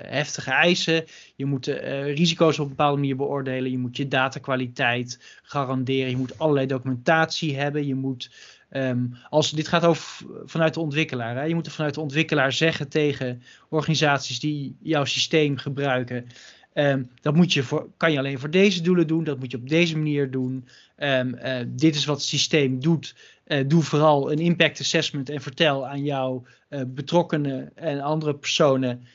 [0.06, 1.04] heftige eisen.
[1.36, 1.66] Je moet
[2.04, 3.70] risico's op een bepaalde manier beoordelen.
[3.70, 6.10] Je moet je datakwaliteit garanderen.
[6.10, 7.86] Je moet allerlei documentatie hebben.
[7.86, 8.30] Je moet
[8.70, 11.48] Um, als, dit gaat over vanuit de ontwikkelaar.
[11.48, 16.26] Je moet er vanuit de ontwikkelaar zeggen tegen organisaties die jouw systeem gebruiken.
[16.74, 19.24] Um, dat moet je voor, kan je alleen voor deze doelen doen.
[19.24, 20.68] Dat moet je op deze manier doen.
[20.96, 23.14] Um, uh, dit is wat het systeem doet.
[23.46, 29.06] Uh, doe vooral een impact assessment en vertel aan jouw uh, betrokkenen en andere personen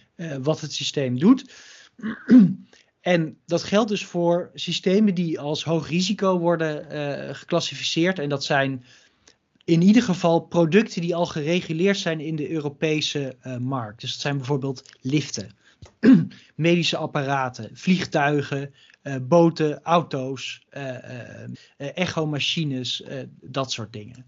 [0.42, 1.46] wat het systeem doet.
[3.02, 6.86] En dat geldt dus voor systemen die als hoog risico worden
[7.36, 8.20] geclassificeerd.
[8.20, 8.84] En dat zijn
[9.64, 14.02] in ieder geval producten die al gereguleerd zijn in de Europese uh, markt.
[14.02, 15.50] Dus dat zijn bijvoorbeeld liften,
[16.56, 20.96] medische apparaten, vliegtuigen, uh, boten, auto's, uh,
[21.78, 23.04] echomachines,
[23.42, 24.26] dat soort dingen.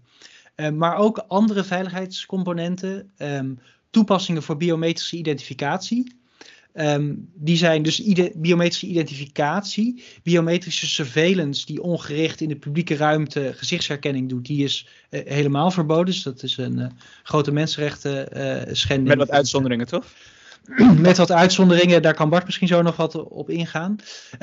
[0.78, 3.58] maar ook andere veiligheidscomponenten, um,
[3.90, 6.16] toepassingen voor biometrische identificatie.
[6.78, 13.52] Um, die zijn dus ide biometrische identificatie, biometrische surveillance die ongericht in de publieke ruimte
[13.56, 16.04] gezichtsherkenning doet, die is uh, helemaal verboden.
[16.04, 16.86] Dus dat is een uh,
[17.22, 19.08] grote mensenrechten uh, schending.
[19.08, 20.04] Met wat uitzonderingen toch?
[20.98, 23.96] Met wat uitzonderingen, daar kan Bart misschien zo nog wat op ingaan.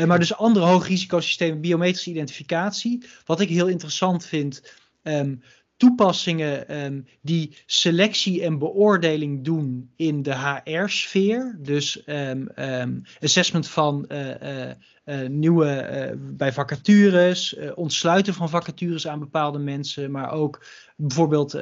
[0.05, 3.03] maar dus andere hoogrisicosystemen, biometrische identificatie.
[3.25, 4.61] Wat ik heel interessant vind,
[5.03, 5.41] um,
[5.83, 11.57] toepassingen um, die selectie en beoordeling doen in de HR-sfeer.
[11.59, 14.71] Dus um, um, assessment van uh, uh,
[15.05, 20.65] uh, nieuwe bij vacatures, ontsluiten van vacatures aan bepaalde mensen, maar ook
[20.95, 21.61] bijvoorbeeld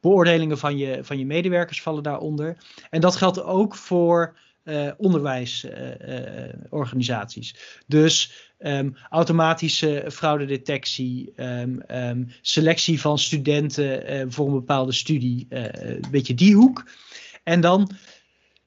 [0.00, 2.56] beoordelingen van je, van je medewerkers vallen daaronder.
[2.90, 4.40] En dat geldt ook voor uh,
[4.96, 7.54] onderwijsorganisaties.
[7.86, 15.64] dus um, automatische fraudedetectie, um, um, selectie van studenten uh, voor een bepaalde studie, uh,
[15.72, 16.90] een beetje die hoek.
[17.42, 17.90] En dan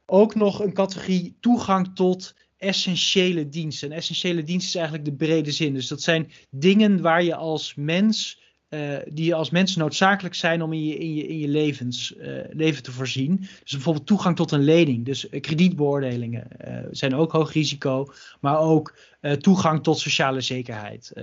[0.06, 3.92] ook nog een categorie toegang tot essentiële diensten.
[3.92, 5.74] En essentiële diensten is eigenlijk de brede zin.
[5.74, 10.74] Dus dat zijn dingen waar je als mens uh, die als mensen noodzakelijk zijn om
[10.74, 13.38] in je, in je, in je levens, uh, leven te voorzien.
[13.38, 15.06] Dus bijvoorbeeld toegang tot een lening.
[15.06, 16.48] Dus uh, kredietbeoordelingen
[16.92, 18.14] zijn ook hoog risico.
[18.40, 18.98] Maar ook
[19.40, 21.14] toegang tot sociale zekerheid.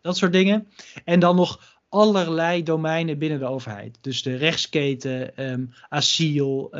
[0.00, 0.66] dat soort dingen.
[1.04, 3.98] En dan nog allerlei domeinen binnen de overheid.
[4.00, 6.74] Dus de rechtsketen, um, asiel,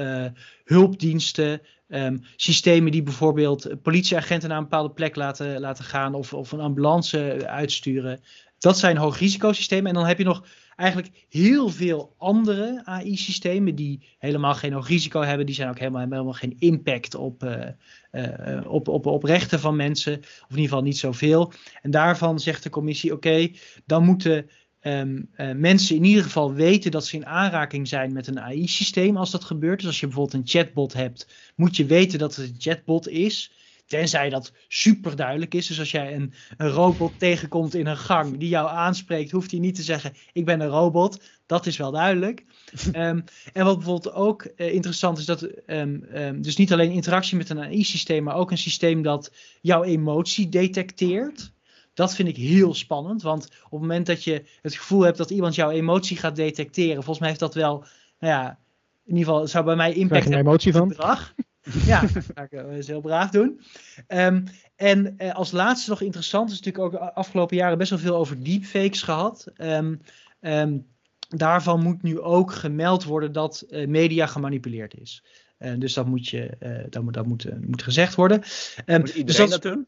[0.65, 1.61] hulpdiensten.
[1.89, 6.61] Um, systemen die bijvoorbeeld politieagenten naar een bepaalde plek laten, laten gaan of, of een
[6.61, 8.21] ambulance uitsturen.
[8.65, 9.87] Dat zijn hoogrisicosystemen.
[9.87, 10.47] En dan heb je nog
[10.77, 15.47] eigenlijk heel veel andere AI-systemen die helemaal geen hoog risico hebben.
[15.47, 17.67] Die zijn ook helemaal, helemaal geen impact op, uh,
[18.13, 20.19] uh, op, op, op rechten van mensen.
[20.19, 21.53] Of in ieder geval niet zoveel.
[21.83, 23.51] En daarvan zegt de commissie: oké,
[23.87, 24.51] dan moeten
[24.81, 29.17] um, uh, mensen in ieder geval weten dat ze in aanraking zijn met een AI-systeem
[29.17, 29.79] als dat gebeurt.
[29.79, 33.53] Dus als je bijvoorbeeld een chatbot hebt, moet je weten dat het een chatbot is.
[33.87, 35.67] Tenzij dat super duidelijk is.
[35.67, 39.61] Dus als jij een, een robot tegenkomt in een gang die jou aanspreekt, hoeft hij
[39.61, 41.23] niet te zeggen: Ik ben een robot.
[41.47, 42.45] Dat is wel duidelijk.
[42.87, 42.93] um,
[43.53, 47.51] en wat bijvoorbeeld ook uh, interessant is, dat um, um, dus niet alleen interactie met
[47.51, 51.53] een AI-systeem, maar ook een systeem dat jouw emotie detecteert.
[51.95, 55.31] Dat vind ik heel spannend, want op het moment dat je het gevoel hebt dat
[55.31, 57.79] iemand jouw emotie gaat detecteren, volgens mij heeft dat wel,
[58.19, 58.59] nou ja,
[59.05, 61.35] in ieder geval zou bij mij impact hebben op het gedrag.
[61.87, 63.61] Ja, dat ga ik eens heel braaf doen.
[64.09, 64.45] Um,
[64.77, 68.17] en uh, als laatste nog interessant, is natuurlijk ook de afgelopen jaren best wel veel
[68.17, 69.47] over deepfakes gehad.
[69.57, 70.01] Um,
[70.41, 70.87] um,
[71.29, 75.25] daarvan moet nu ook gemeld worden dat uh, media gemanipuleerd is.
[75.59, 76.57] Uh, dus dat moet, je,
[76.91, 78.39] dat moet, dat moet, moet gezegd worden.
[78.39, 79.87] moet iedereen dus dat, dat doen?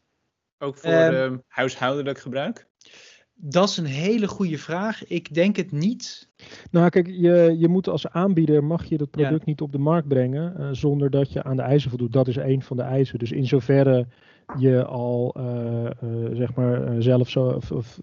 [0.57, 2.67] Ook voor huishoudelijk gebruik?
[3.39, 5.07] Dat is een hele goede vraag.
[5.07, 6.29] Ik denk het niet.
[6.71, 9.45] Nou, kijk, je, je moet als aanbieder mag je dat product ja.
[9.45, 12.13] niet op de markt brengen uh, zonder dat je aan de eisen voldoet.
[12.13, 13.19] Dat is een van de eisen.
[13.19, 14.07] Dus in zoverre
[14.59, 17.99] je al uh, uh, zeg maar zelf zo, of, of,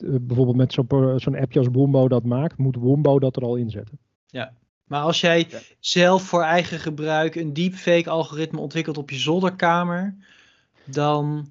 [0.00, 3.98] bijvoorbeeld met zo'n zo'n appje als Wombo dat maakt, moet Wombo dat er al inzetten.
[4.26, 4.52] Ja.
[4.84, 5.58] Maar als jij Ja.
[5.80, 10.16] zelf voor eigen gebruik een deepfake algoritme ontwikkelt op je zolderkamer,
[10.84, 11.46] dan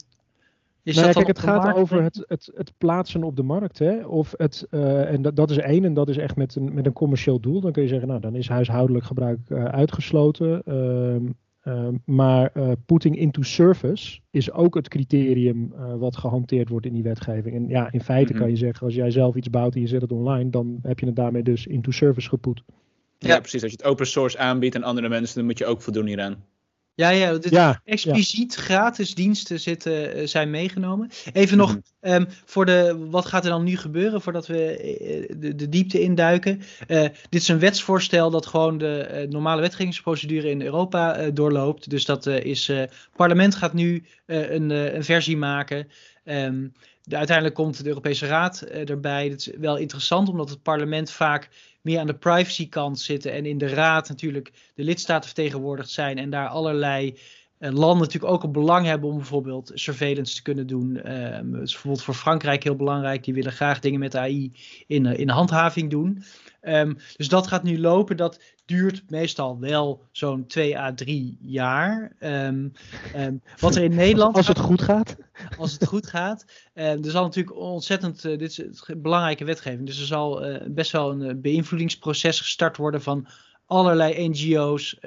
[0.89, 1.79] is Nou ja, kijk, het gaat markt?
[1.79, 3.79] over het, het, het plaatsen op de markt.
[3.79, 4.05] Hè?
[4.05, 6.85] Of het, eh, en dat, dat is één, en dat is echt met een, met
[6.85, 7.61] een commercieel doel.
[7.61, 10.61] Dan kun je zeggen, nou, dan is huishoudelijk gebruik eh, uitgesloten.
[10.65, 11.25] Ehm,
[11.61, 16.93] ehm, maar eh, putting into service is ook het criterium eh, wat gehanteerd wordt in
[16.93, 17.55] die wetgeving.
[17.55, 18.41] En ja, in feite Mhm.
[18.41, 20.99] kan je zeggen, als jij zelf iets bouwt en je zet het online, dan heb
[20.99, 22.63] je het daarmee dus into service geput.
[23.17, 23.39] Ja, Ja.
[23.39, 23.61] precies.
[23.63, 26.35] Als je het open source aanbiedt aan andere mensen, dan moet je ook voldoen hieraan.
[26.99, 31.09] Ja, ja, expliciet gratis diensten zitten, eh, zijn meegenomen.
[31.33, 31.79] Even nog Mhm.
[31.99, 36.01] ehm, voor de, wat gaat er dan nu gebeuren voordat we eh, de, de diepte
[36.01, 36.61] induiken?
[36.87, 41.89] Eh, dit is een wetsvoorstel dat gewoon de normale wetgevingsprocedure in Europa doorloopt.
[41.89, 45.87] Dus dat is, het parlement gaat nu een, een versie maken.
[46.23, 46.67] Ehm,
[47.09, 49.29] de, uiteindelijk komt de Europese Raad eh, erbij.
[49.29, 51.49] Dat is wel interessant, omdat het parlement vaak
[51.81, 56.29] meer aan de privacykant zitten en in de Raad natuurlijk de lidstaten vertegenwoordigd zijn en
[56.29, 57.17] daar allerlei
[57.57, 60.97] eh, landen natuurlijk ook een belang hebben om bijvoorbeeld surveillance te kunnen doen.
[60.97, 63.23] Ehm, het is bijvoorbeeld voor Frankrijk heel belangrijk.
[63.23, 64.51] Die willen graag dingen met AI
[64.87, 66.23] in, eh, in handhaving doen.
[66.61, 68.17] Ehm, dus dat gaat nu lopen.
[68.17, 72.15] Dat duurt meestal wel zo'n 2 à 3 jaar.
[72.19, 72.67] Ehm,
[73.13, 74.35] ehm, wat er in Nederland.
[74.37, 75.17] als het goed gaat.
[75.57, 76.45] als het goed gaat.
[76.73, 80.91] Er zal natuurlijk ontzettend, eh, dit is een belangrijke wetgeving, dus er zal eh, best
[80.91, 83.27] wel een eh, beïnvloedingsproces gestart worden van
[83.65, 84.99] allerlei NGO's,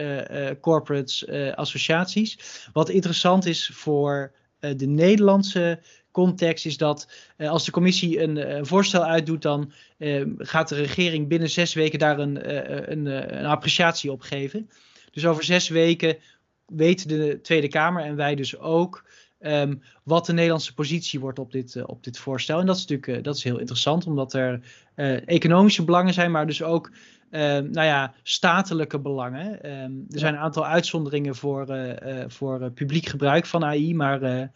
[0.61, 2.38] corporates, associaties.
[2.72, 5.80] Wat interessant is voor de Nederlandse
[6.12, 10.68] context is dat eh, als de commissie een, eh, een voorstel uitdoet, dan eh, gaat
[10.68, 13.06] de regering binnen zes weken daar een, een,
[13.38, 14.70] een appreciatie op geven.
[15.10, 16.16] Dus over zes weken
[16.66, 19.04] weet de Tweede Kamer en wij dus ook
[19.38, 22.60] ehm, wat de Nederlandse positie wordt op dit, op dit voorstel.
[22.60, 24.60] En dat is natuurlijk dat is heel interessant, omdat er
[25.26, 26.92] economische belangen zijn, maar dus ook
[27.30, 29.62] ehm, nou ja, statelijke belangen.
[29.62, 31.66] Ehm, er zijn een aantal uitzonderingen voor,
[32.26, 34.50] voor publiek gebruik van AI, maar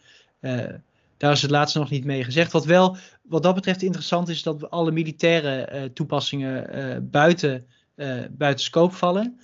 [1.17, 2.51] daar is het laatste nog niet mee gezegd.
[2.51, 7.65] Wat wel, wat dat betreft interessant is, dat alle militaire eh, toepassingen eh, buiten,
[7.95, 9.39] eh, buiten scope vallen.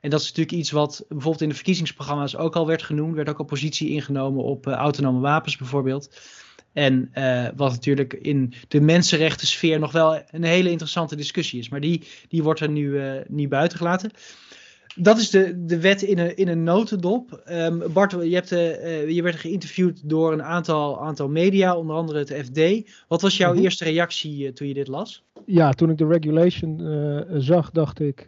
[0.00, 3.14] En dat is natuurlijk iets wat bijvoorbeeld in de verkiezingsprogramma's ook al werd genoemd.
[3.14, 6.16] werd ook al positie ingenomen op autonome wapens bijvoorbeeld.
[6.72, 7.10] En
[7.56, 11.68] wat natuurlijk in de mensenrechtensfeer nog wel een hele interessante discussie is.
[11.68, 14.10] Maar die, die wordt er nu, niet buiten gelaten.
[15.00, 17.42] Dat is de, de wet in een, in een notendop.
[17.44, 21.96] Ehm, Bart, je, hebt, eh, eh, je werd geïnterviewd door een aantal, aantal media, onder
[21.96, 22.90] andere het FD.
[23.08, 23.62] Wat was jouw Mhm.
[23.62, 25.24] eerste reactie eh, toen je dit las?
[25.44, 26.80] Ja, toen ik de regulation
[27.36, 28.26] zag, dacht ik,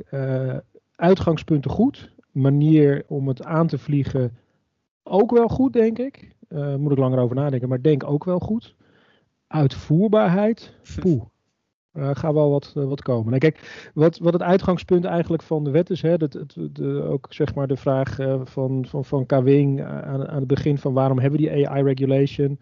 [0.95, 2.11] uitgangspunten goed.
[2.31, 4.37] Manier om het aan te vliegen
[5.03, 6.29] ook wel goed, denk ik.
[6.79, 8.75] Moet ik langer over nadenken, maar denk ook wel goed.
[9.47, 11.23] Uitvoerbaarheid, poeh.
[11.95, 13.27] Gaat wel wat, eh, wat komen.
[13.27, 17.27] Nou, kijk, wat, wat het uitgangspunt eigenlijk van de wet is, hè, dat, de, ook
[17.31, 21.19] zeg maar de vraag eh, van, van, van Kawing aan, aan het begin van waarom
[21.19, 22.61] hebben we die AI-regulation?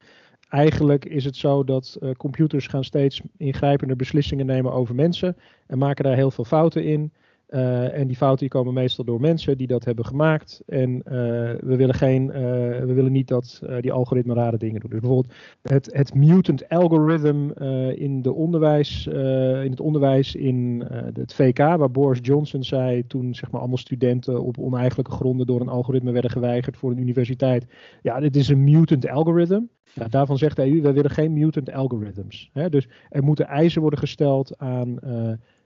[0.49, 6.05] Eigenlijk is het zo dat computers gaan steeds ingrijpender beslissingen nemen over mensen en maken
[6.05, 7.13] daar heel veel fouten in.
[7.49, 10.63] Eh, en die fouten komen meestal door mensen die dat hebben gemaakt.
[10.67, 11.15] En eh,
[11.61, 12.41] we willen geen, eh,
[12.81, 14.91] we willen niet dat die algoritmen rare dingen doen.
[14.91, 17.51] Dus bijvoorbeeld het, het mutant algorithm
[17.95, 20.85] in, de onderwijs, in het onderwijs in
[21.15, 25.61] het VK, waar Boris Johnson zei toen zeg maar allemaal studenten op oneigenlijke gronden door
[25.61, 27.67] een algoritme werden geweigerd voor een universiteit.
[28.03, 29.61] Ja, dit is een mutant algorithm.
[29.95, 32.51] Ja, daarvan zegt de EU, wij willen geen mutant algorithms.
[32.53, 32.69] Hè?
[32.69, 34.99] Dus er moeten eisen worden gesteld aan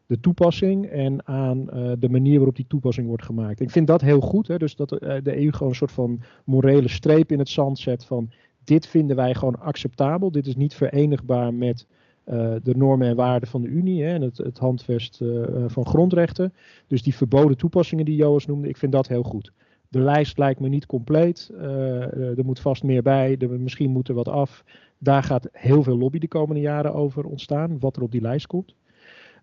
[0.06, 3.60] de toepassing en aan eh, de manier waarop die toepassing wordt gemaakt.
[3.60, 4.58] Ik vind dat heel goed, hè?
[4.58, 8.04] dus dat eh, de EU gewoon een soort van morele streep in het zand zet
[8.04, 8.30] van
[8.64, 11.86] dit vinden wij gewoon acceptabel, dit is niet verenigbaar met
[12.24, 15.20] eh, de normen en waarden van de Unie hè, en het, het handvest
[15.66, 16.52] van grondrechten.
[16.86, 19.52] Dus die verboden toepassingen die Joas noemde, ik vind dat heel goed.
[19.88, 21.50] De lijst lijkt me niet compleet.
[21.58, 23.36] er moet vast meer bij.
[23.38, 24.64] Er, misschien moet er wat af.
[24.98, 28.46] Daar gaat heel veel lobby de komende jaren over ontstaan, wat er op die lijst
[28.46, 28.74] komt.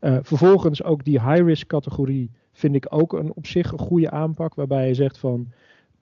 [0.01, 4.55] Uh, vervolgens ook die high-risk categorie vind ik ook een, op zich een goede aanpak,
[4.55, 5.51] waarbij je zegt van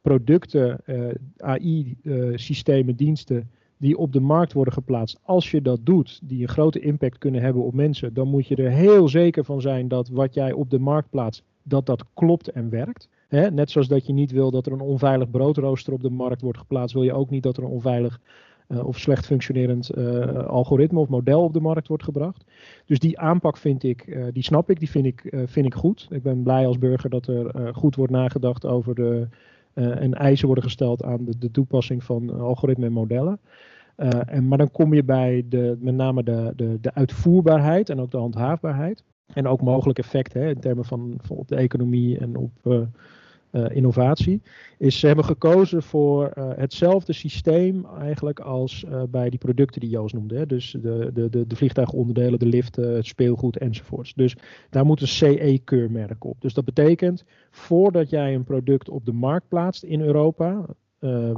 [0.01, 5.19] producten, uh, AI-systemen, uh, diensten die op de markt worden geplaatst.
[5.23, 8.55] Als je dat doet, die een grote impact kunnen hebben op mensen, dan moet je
[8.55, 12.51] er heel zeker van zijn dat wat jij op de markt plaatst, dat dat klopt
[12.51, 13.09] en werkt.
[13.29, 16.57] Net zoals dat je niet wil dat er een onveilig broodrooster op de markt wordt
[16.57, 18.19] geplaatst, wil je ook niet dat er een onveilig
[18.67, 22.43] of slecht functionerend uh, algoritme of model op de markt wordt gebracht.
[22.85, 26.07] Dus die aanpak vind ik, uh, die snap ik, die vind ik, vind ik goed.
[26.09, 29.27] Ik ben blij als burger dat er goed wordt nagedacht over de,
[29.73, 33.39] en eisen worden gesteld aan de, de toepassing van algoritmen en modellen.
[33.95, 38.11] en, maar dan kom je bij de, met name de, de, de uitvoerbaarheid en ook
[38.11, 39.03] de handhaafbaarheid.
[39.33, 42.85] En ook mogelijk effecten hè, in termen van, van op de economie en op
[43.65, 44.41] innovatie.
[44.77, 50.13] Is ze hebben gekozen voor uh, hetzelfde systeem eigenlijk als bij die producten die Joost
[50.13, 50.37] noemde.
[50.37, 50.45] Hè.
[50.45, 54.13] Dus de, de, de, de vliegtuigonderdelen, de liften, het speelgoed enzovoorts.
[54.13, 54.35] Dus
[54.69, 56.41] daar moet een CE-keurmerk op.
[56.41, 60.65] Dus dat betekent voordat jij een product op de markt plaatst in Europa,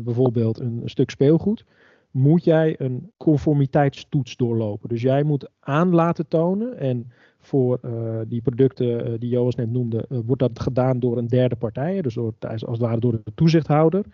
[0.02, 1.66] bijvoorbeeld een, een stuk speelgoed
[2.12, 4.90] moet jij een conformiteitstoets doorlopen.
[4.90, 9.72] Dus jij moet aan laten tonen en voor uh, die producten uh, die Joas net
[9.72, 13.12] noemde, uh, wordt dat gedaan door een derde partij, dus door, als het ware door
[13.12, 14.06] de toezichthouder.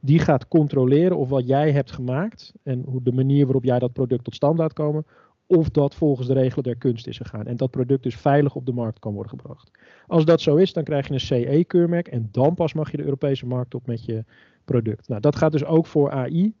[0.00, 3.92] Die gaat controleren of wat jij hebt gemaakt en hoe de manier waarop jij dat
[3.92, 5.04] product tot stand laat komen,
[5.46, 7.46] of dat volgens de regelen der kunst is gegaan.
[7.46, 9.70] En dat product dus veilig op de markt kan worden gebracht.
[10.06, 13.02] Als dat zo is, dan krijg je een CE-keurmerk en dan pas mag je de
[13.02, 14.24] Europese markt op met je
[14.64, 15.08] product.
[15.08, 16.54] Nou, dat gaat dus ook voor AI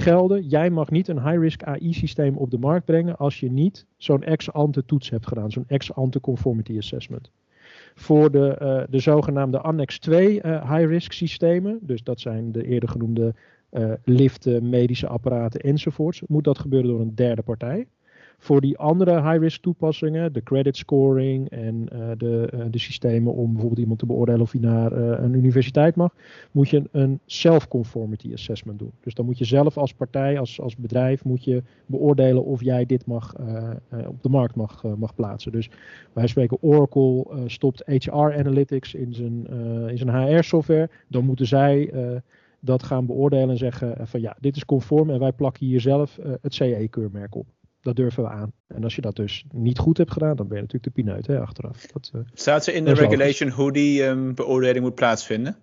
[0.00, 0.48] gelden.
[0.48, 4.84] Jij mag niet een high-risk AI-systeem op de markt brengen als je niet zo'n ex-ante
[4.84, 7.30] toets hebt gedaan, zo'n ex-ante conformity assessment.
[7.94, 12.88] Voor de, uh, de zogenaamde Annex 2 uh, high-risk systemen, dus dat zijn de eerder
[12.88, 13.34] genoemde
[13.70, 17.86] uh, liften, medische apparaten enzovoorts, moet dat gebeuren door een derde partij.
[18.40, 23.50] Voor die andere high-risk toepassingen, de credit scoring en uh, de, uh, de systemen om
[23.50, 26.14] bijvoorbeeld iemand te beoordelen of hij naar uh, een universiteit mag,
[26.50, 28.92] moet je een self-conformity assessment doen.
[29.00, 32.86] Dus dan moet je zelf als partij, als, als bedrijf, moet je beoordelen of jij
[32.86, 33.34] dit mag,
[34.06, 35.52] op de markt mag, mag plaatsen.
[35.52, 35.70] Dus
[36.12, 39.46] wij spreken Oracle stopt HR Analytics in zijn,
[39.90, 40.90] in zijn HR-software.
[41.08, 41.92] Dan moeten zij
[42.60, 46.18] dat gaan beoordelen en zeggen van ja, dit is conform en wij plakken hier zelf
[46.40, 47.46] het CE-keurmerk op
[47.80, 48.52] dat durven we aan.
[48.66, 51.26] En als je dat dus niet goed hebt gedaan, dan ben je natuurlijk de pineut
[51.26, 51.86] hè, achteraf.
[51.86, 55.56] Dat, uh, Staat er in de regulation hoe die um, beoordeling moet plaatsvinden?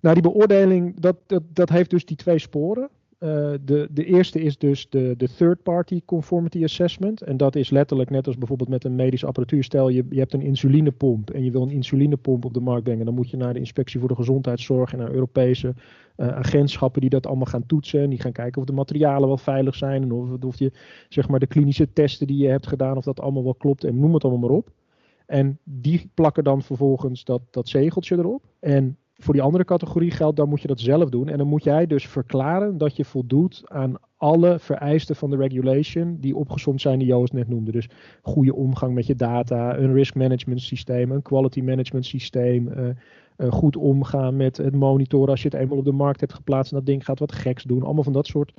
[0.00, 2.88] Nou, die beoordeling, dat, dat, dat heeft dus die twee sporen.
[3.18, 7.22] Uh, de, de eerste is dus de, de third-party conformity assessment.
[7.22, 9.64] En dat is letterlijk net als bijvoorbeeld met een medische apparatuur.
[9.64, 13.04] Stel je, je hebt een insulinepomp en je wil een insulinepomp op de markt brengen.
[13.04, 15.74] Dan moet je naar de inspectie voor de gezondheidszorg en naar Europese
[16.16, 18.02] uh, agentschappen die dat allemaal gaan toetsen.
[18.02, 20.02] En die gaan kijken of de materialen wel veilig zijn.
[20.02, 20.72] En of, of je,
[21.08, 23.84] zeg maar, de klinische testen die je hebt gedaan, of dat allemaal wel klopt.
[23.84, 24.70] En noem het allemaal maar op.
[25.26, 28.44] En die plakken dan vervolgens dat, dat zegeltje erop.
[28.60, 31.28] En voor die andere categorie geldt, dan moet je dat zelf doen.
[31.28, 36.16] En dan moet jij dus verklaren dat je voldoet aan alle vereisten van de regulation
[36.20, 37.72] die opgezond zijn die Joost net noemde.
[37.72, 37.88] Dus
[38.22, 42.88] goede omgang met je data, een risk management systeem, een quality management systeem, uh,
[43.36, 46.72] uh, goed omgaan met het monitoren als je het eenmaal op de markt hebt geplaatst
[46.72, 47.82] en dat ding gaat wat geks doen.
[47.82, 48.52] Allemaal van dat soort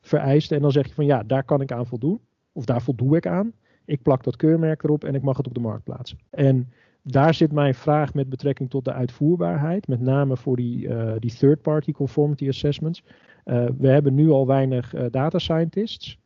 [0.00, 0.56] vereisten.
[0.56, 2.20] En dan zeg je van ja, daar kan ik aan voldoen.
[2.52, 3.52] Of daar voldoe ik aan.
[3.84, 6.18] Ik plak dat keurmerk erop en ik mag het op de markt plaatsen.
[6.30, 6.72] En
[7.06, 11.36] daar zit mijn vraag met betrekking tot de uitvoerbaarheid, met name voor die, uh, die
[11.36, 13.02] third-party conformity assessments.
[13.44, 16.18] Uh, we hebben nu al weinig uh, data scientists.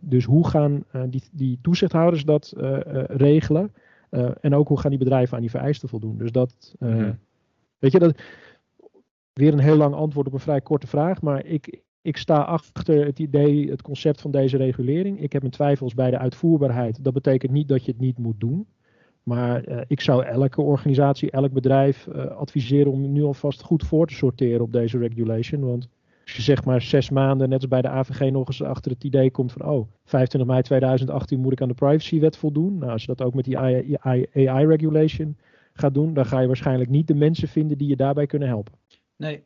[0.00, 2.52] dus hoe gaan die, die, toezichthouders dat
[3.06, 3.72] regelen?
[4.40, 6.18] en ook hoe gaan die bedrijven aan die vereisten voldoen?
[6.18, 7.18] Dus dat, mm-hmm.
[7.78, 8.22] weet je, dat
[9.32, 13.04] weer een heel lang antwoord op een vrij korte vraag, maar ik, ik sta achter
[13.04, 15.20] het idee, het concept van deze regulering.
[15.20, 17.04] Ik heb mijn twijfels bij de uitvoerbaarheid.
[17.04, 18.66] Dat betekent niet dat je het niet moet doen.
[19.22, 24.06] Maar uh, ik zou elke organisatie, elk bedrijf uh, adviseren om nu alvast goed voor
[24.06, 25.64] te sorteren op deze regulation.
[25.66, 25.88] Want
[26.24, 29.04] als je zeg maar zes maanden, net als bij de AVG, nog eens achter het
[29.04, 32.78] idee komt van, oh, 25 mei 2018 moet ik aan de privacywet voldoen.
[32.78, 35.36] Nou, als je dat ook met die AI-regulation
[35.72, 38.81] gaat doen, dan ga je waarschijnlijk niet de mensen vinden die je daarbij kunnen helpen.
[39.22, 39.42] Nee,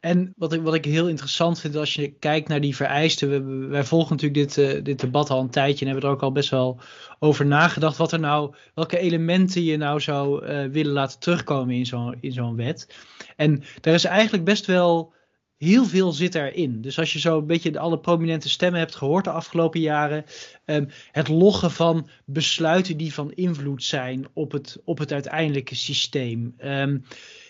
[0.00, 3.30] en wat ik, wat ik heel interessant vind als je kijkt naar die vereisten.
[3.30, 6.22] We, wij volgen natuurlijk dit, uh, dit debat al een tijdje en hebben er ook
[6.22, 6.80] al best wel
[7.18, 7.96] over nagedacht.
[7.96, 12.32] Wat er nou, welke elementen je nou zou uh, willen laten terugkomen in zo'n in
[12.32, 12.94] zo'n wet.
[13.36, 15.14] En daar is eigenlijk best wel
[15.56, 16.80] heel veel zit erin.
[16.80, 20.24] Dus als je zo een beetje alle prominente stemmen hebt gehoord de afgelopen jaren.
[20.64, 26.54] Um, het loggen van besluiten die van invloed zijn op het, op het uiteindelijke systeem.
[26.58, 27.04] Um,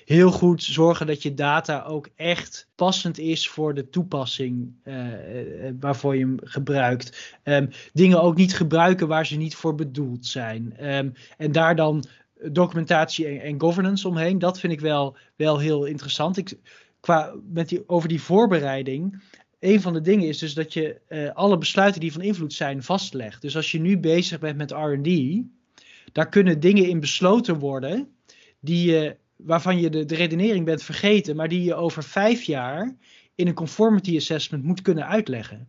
[0.06, 4.94] heel goed zorgen dat je data ook echt passend is voor de toepassing uh,
[5.80, 7.34] waarvoor je hem gebruikt.
[7.44, 10.94] Um, dingen ook niet gebruiken waar ze niet voor bedoeld zijn.
[10.94, 12.04] Um, en daar dan
[12.52, 14.38] documentatie en, governance omheen.
[14.38, 16.36] Dat vind ik wel, wel heel interessant.
[16.36, 16.58] Ik,
[17.00, 19.22] qua, met die, over die voorbereiding.
[19.58, 22.82] Een van de dingen is dus dat je uh, alle besluiten die van invloed zijn
[22.82, 23.42] vastlegt.
[23.42, 25.42] Dus als je nu bezig bent met RD,
[26.12, 28.08] daar kunnen dingen in besloten worden
[28.60, 32.96] die je waarvan je de, de redenering bent vergeten, maar die je over vijf jaar
[33.34, 35.68] in een conformity assessment moet kunnen uitleggen.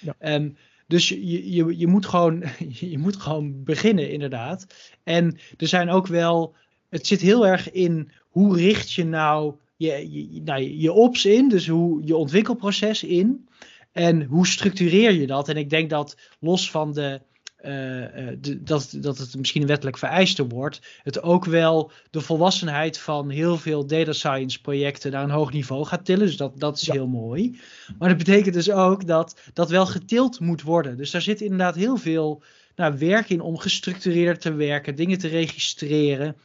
[0.00, 0.34] Ja.
[0.34, 0.56] Um,
[0.86, 2.44] dus je, je, je, moet gewoon,
[2.92, 4.66] je moet gewoon beginnen, inderdaad.
[5.04, 6.54] En er zijn ook wel.
[6.88, 11.48] Het zit heel erg in hoe richt je nou je, je, nou, je ops in,
[11.48, 13.48] dus hoe je ontwikkelproces in.
[13.92, 15.48] En hoe structureer je dat?
[15.48, 17.20] En ik denk dat los van de
[17.64, 18.28] uh,
[18.58, 23.56] dat, dat het misschien een wettelijk vereiste wordt, het ook wel de volwassenheid van heel
[23.56, 26.26] veel data science projecten naar een hoog niveau gaat tillen.
[26.26, 27.60] Dus dat, dat is heel mooi.
[27.98, 30.96] Maar dat betekent dus ook dat dat wel getild moet worden.
[30.96, 32.42] Dus daar zit inderdaad heel veel
[32.76, 36.36] nou, werk in om gestructureerd te werken, dingen te registreren.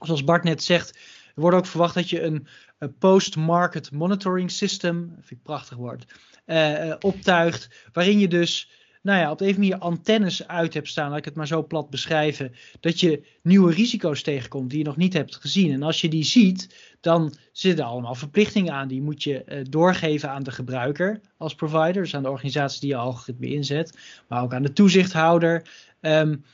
[0.00, 0.90] Zoals Bart net zegt,
[1.34, 2.46] er wordt ook verwacht dat je een,
[2.78, 6.04] een post-market monitoring system, vind ik een prachtig woord,
[6.46, 8.70] uh, optuigt, waarin je dus
[9.02, 11.66] nou ja, op de een manier antennes uit hebt staan, laat ik het maar zo
[11.66, 15.72] plat beschrijven, dat je nieuwe risico's tegenkomt die je nog niet hebt gezien.
[15.72, 18.88] En als je die ziet, dan zitten er allemaal verplichtingen aan.
[18.88, 22.90] Die moet je uh, doorgeven aan de gebruiker als provider, dus aan de organisatie die
[22.90, 23.98] je algoritme inzet,
[24.28, 25.68] maar ook aan de toezichthouder.
[26.00, 26.44] Um,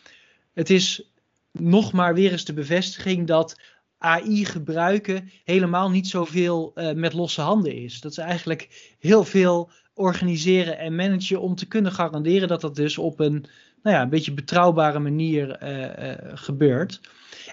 [0.55, 1.11] het is
[1.53, 3.61] nog maar weer eens de bevestiging dat
[3.99, 8.01] AI gebruiken helemaal niet zoveel uh, met losse handen is.
[8.01, 12.99] Dat is eigenlijk heel veel organiseren en managen om te kunnen garanderen dat dat dus
[12.99, 13.47] op een,
[13.83, 17.01] nou ja, een beetje betrouwbare manier uh, uh, gebeurt.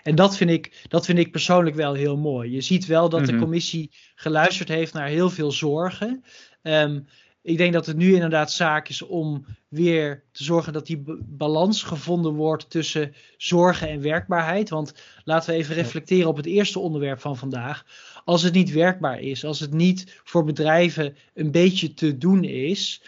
[0.04, 2.52] En dat vind, ik, dat vind ik persoonlijk wel heel mooi.
[2.52, 3.42] Je ziet wel dat de mhm.
[3.42, 6.24] commissie geluisterd heeft naar heel veel zorgen.
[6.62, 7.08] Um,
[7.44, 11.84] ik denk dat het nu inderdaad zaak is om weer te zorgen dat die balans
[11.84, 14.70] gevonden wordt tussen zorgen en werkbaarheid.
[14.70, 17.86] Want laten we even reflecteren op het eerste onderwerp van vandaag.
[18.26, 23.04] Als het niet werkbaar is, als het niet voor bedrijven een beetje te doen is,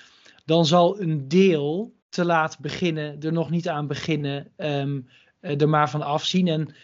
[0.45, 5.07] dan zal een deel te laat beginnen, er nog niet aan beginnen, um,
[5.39, 6.47] er maar van afzien.
[6.47, 6.75] En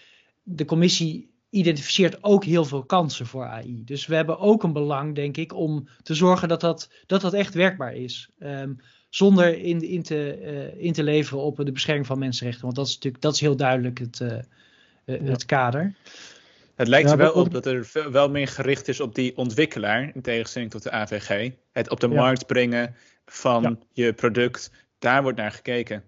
[0.44, 3.82] de commissie identificeert ook heel veel kansen voor AI.
[3.86, 7.34] Dus we hebben ook een belang, denk ik, om te zorgen dat dat, dat, dat
[7.34, 8.30] echt werkbaar is.
[8.40, 8.80] Um,
[9.10, 12.64] zonder in, in, te, uh, in te leveren op de bescherming van mensenrechten.
[12.64, 14.38] Want dat is natuurlijk dat is heel duidelijk het, uh,
[15.06, 15.96] het kader.
[16.76, 20.22] Het lijkt er wel op dat er wel meer gericht is op die ontwikkelaar, in
[20.22, 21.52] tegenstelling tot de AVG.
[21.72, 22.96] Het op de markt brengen
[23.26, 26.04] van je product, daar wordt naar gekeken.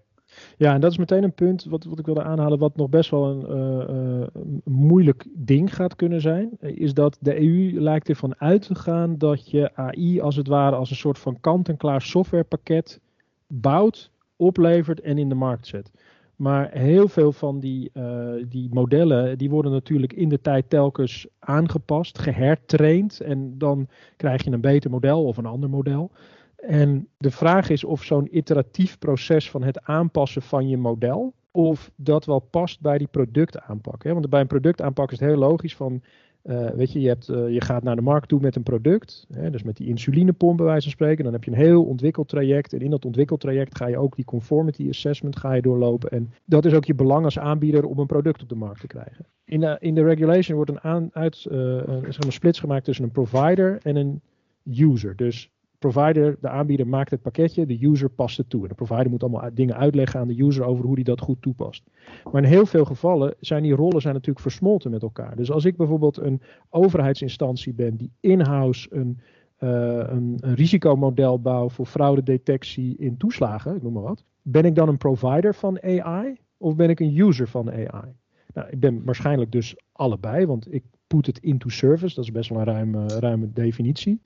[0.57, 3.09] Ja, en dat is meteen een punt wat, wat ik wilde aanhalen, wat nog best
[3.09, 4.27] wel een, uh, uh,
[4.63, 6.49] moeilijk ding gaat kunnen zijn.
[6.59, 10.75] Is dat de EU lijkt ervan uit te gaan dat je AI als het ware
[10.75, 12.99] als een soort van kant-en-klaar softwarepakket
[13.47, 15.91] bouwt, oplevert en in de markt zet.
[16.35, 21.27] Maar heel veel van die, uh, die modellen, die worden natuurlijk in de tijd telkens
[21.39, 23.19] aangepast, gehertraind.
[23.19, 26.11] En dan krijg je een beter model of een ander model.
[26.67, 31.91] En de vraag is of zo'n iteratief proces van het aanpassen van je model, of
[31.95, 34.03] dat wel past bij die productaanpak.
[34.03, 34.13] Hè?
[34.13, 36.01] Want bij een productaanpak is het heel logisch van,
[36.43, 39.27] uh, weet je, je, hebt, uh, je gaat naar de markt toe met een product,
[39.33, 39.49] hè?
[39.49, 41.23] dus met die insulinepomp bij wijze van spreken.
[41.23, 44.89] Dan heb je een heel ontwikkeltraject en in dat ontwikkeltraject ga je ook die conformity
[44.89, 46.09] assessment ga je doorlopen.
[46.09, 48.87] En dat is ook je belang als aanbieder om een product op de markt te
[48.87, 49.25] krijgen.
[49.45, 53.05] In de, in de regulation wordt een, aan, uit, een, zeg maar splits gemaakt tussen
[53.05, 54.21] een provider en een
[54.63, 55.15] user.
[55.15, 55.52] Dus
[55.91, 58.61] provider, de aanbieder maakt het pakketje, de user past het toe.
[58.61, 61.41] En de provider moet allemaal dingen uitleggen aan de user over hoe die dat goed
[61.41, 61.83] toepast.
[62.31, 65.35] Maar in heel veel gevallen zijn die rollen zijn natuurlijk versmolten met elkaar.
[65.35, 69.19] Dus als ik bijvoorbeeld een overheidsinstantie ben die in-house een,
[69.59, 74.23] uh, een, een risicomodel bouw voor fraudedetectie in toeslagen, ik noem maar wat.
[74.41, 78.11] Ben ik dan een provider van AI of ben ik een user van AI?
[78.53, 82.15] Nou, ik ben waarschijnlijk dus allebei, want ik put it into service.
[82.15, 84.19] Dat is best wel een ruime, ruime definitie.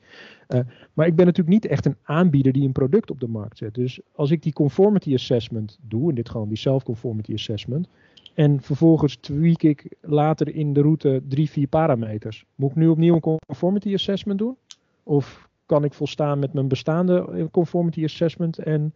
[0.48, 0.60] Uh,
[0.94, 3.74] maar ik ben natuurlijk niet echt een aanbieder die een product op de markt zet.
[3.74, 7.88] Dus als ik die conformity assessment doe, in dit geval die self-conformity assessment,
[8.34, 12.46] en vervolgens tweak ik later in de route drie, vier parameters.
[12.56, 14.56] Moet ik nu opnieuw een conformity assessment doen?
[15.04, 18.94] Of kan ik volstaan met mijn bestaande conformity assessment en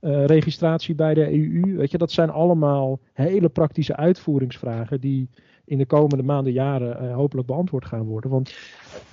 [0.00, 1.76] uh, registratie bij de EU?
[1.76, 5.28] Weet je, dat zijn allemaal hele praktische uitvoeringsvragen die
[5.64, 8.30] in de komende maanden, jaren uh, hopelijk beantwoord gaan worden.
[8.30, 8.54] Want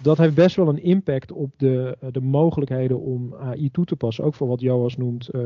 [0.02, 3.96] dat heeft best wel een impact op de, uh, de mogelijkheden om AI toe te
[3.96, 4.24] passen.
[4.24, 5.42] Ook voor wat Joas noemt uh,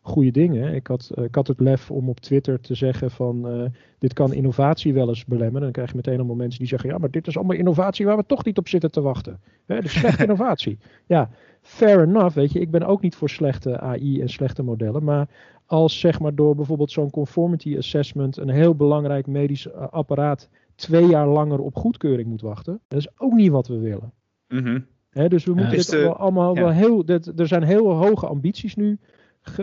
[0.00, 0.74] goede dingen.
[0.74, 4.94] Ik had, ik had het lef om op Twitter te zeggen van dit kan innovatie
[4.94, 5.60] wel eens belemmeren.
[5.62, 8.16] Dan krijg je meteen allemaal mensen die zeggen ja, maar dit is allemaal innovatie waar
[8.16, 9.40] we toch niet op zitten te wachten.
[9.66, 10.78] Hè, dus slechte innovatie.
[11.06, 11.30] Ja,
[11.60, 12.60] fair enough, weet je.
[12.60, 15.04] Ik ben ook niet voor slechte AI en slechte modellen.
[15.04, 15.28] Maar
[15.66, 21.06] als zeg maar door bijvoorbeeld zo'n conformity assessment een heel belangrijk medisch eh, apparaat twee
[21.06, 22.80] jaar langer op goedkeuring moet wachten.
[22.88, 24.12] Dat is ook niet wat we willen.
[24.48, 24.86] Mm
[25.28, 26.60] dus we moeten het uh, allemaal ja.
[26.60, 27.04] wel heel.
[27.04, 28.98] Dat, er zijn heel hoge ambities nu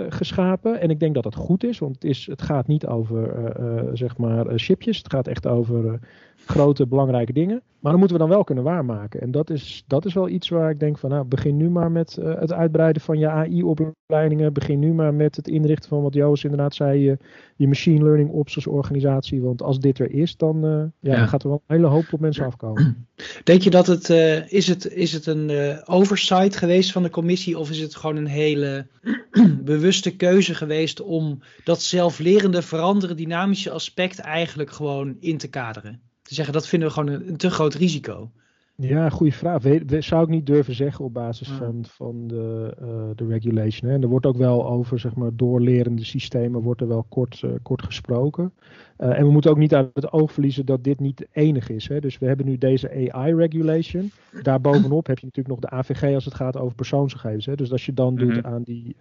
[0.10, 0.82] geschapen.
[0.82, 3.84] En ik denk dat dat goed is, want het, is, het gaat niet over uh,
[3.84, 4.97] uh, zeg maar chipjes.
[4.97, 5.99] Het gaat echt over
[6.46, 7.62] grote belangrijke dingen.
[7.82, 9.22] Maar dan moeten we dan wel kunnen waarmaken.
[9.22, 11.92] En dat is, dat is wel iets waar ik denk van, nou, begin nu maar
[11.92, 14.54] met uh, het uitbreiden van je AI-opleidingen.
[14.54, 17.18] Begin nu maar met het inrichten van wat Joost inderdaad zei, je,
[17.56, 19.42] je machine learning ops als organisatie.
[19.42, 21.26] Want als dit er is, dan, uh, ja, ja.
[21.26, 23.08] gaat er wel een hele hoop op mensen afkomen.
[23.44, 25.52] Denk je dat het, uh, is het, is het een
[25.86, 28.88] oversight geweest van de commissie of is het gewoon een hele
[29.64, 36.02] bewuste keuze geweest om dat zelflerende, veranderen, dynamische aspect eigenlijk gewoon in te kaderen?
[36.32, 38.32] Te zeggen, dat vinden we gewoon een, een te groot risico.
[38.75, 39.61] Ja, goede vraag.
[39.61, 43.89] We, zou ik niet durven zeggen op basis van, van de, uh, de regulation.
[43.89, 43.95] Hè.
[43.95, 47.51] En er wordt ook wel over, zeg maar, doorlerende systemen wordt er wel kort, uh,
[47.61, 48.53] kort gesproken.
[48.97, 51.88] Uh, en we moeten ook niet uit het oog verliezen dat dit niet enig is.
[51.88, 51.99] Hè.
[51.99, 54.11] Dus we hebben nu deze AI-regulation.
[54.41, 57.45] Daarbovenop heb je natuurlijk nog de AVG als het gaat over persoonsgegevens.
[57.45, 57.55] Hè.
[57.55, 58.27] Dus als je dan mm -hmm.
[58.27, 58.53] doet mhm.
[58.53, 58.95] aan die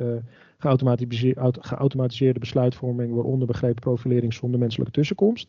[0.59, 5.49] geautomatiseerde, geautomatiseerde besluitvorming, waaronder begrepen profilering zonder menselijke tussenkomst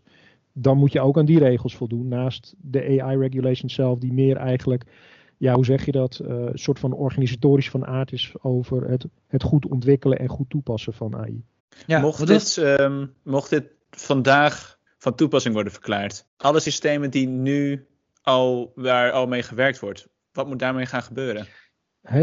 [0.54, 2.08] dan moet je ook aan die regels voldoen.
[2.08, 4.84] Naast de AI-regulation zelf, die meer eigenlijk,
[5.38, 9.06] ja, hoe zeg je dat, uh, een soort van organisatorisch van aard is over het,
[9.28, 11.44] het goed ontwikkelen en goed toepassen van AI.
[11.88, 17.88] Ja, mocht, dit, um, mocht dit vandaag van toepassing worden verklaard, alle systemen die nu
[18.22, 21.48] al, waar al mee gewerkt wordt, wat moet daarmee gaan gebeuren?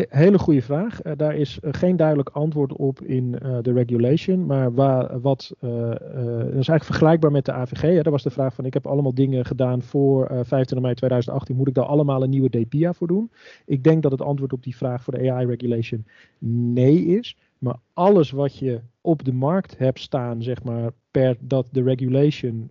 [0.09, 1.05] Hele goede vraag.
[1.05, 4.47] Uh, daar is uh, geen duidelijk antwoord op in uh, de regulation.
[4.47, 7.81] Maar waar, wat, dat is eigenlijk vergelijkbaar met de AVG.
[7.81, 8.03] Hè.
[8.03, 11.57] Dat was de vraag van ik heb allemaal dingen gedaan voor 25 mei 2018.
[11.57, 13.31] Moet ik daar allemaal een nieuwe DPIA voor doen?
[13.65, 16.07] Ik denk dat het antwoord op die vraag voor de AI regulation
[16.39, 17.37] nee is.
[17.59, 22.71] Maar alles wat je op de markt hebt staan, zeg maar, per dat de regulation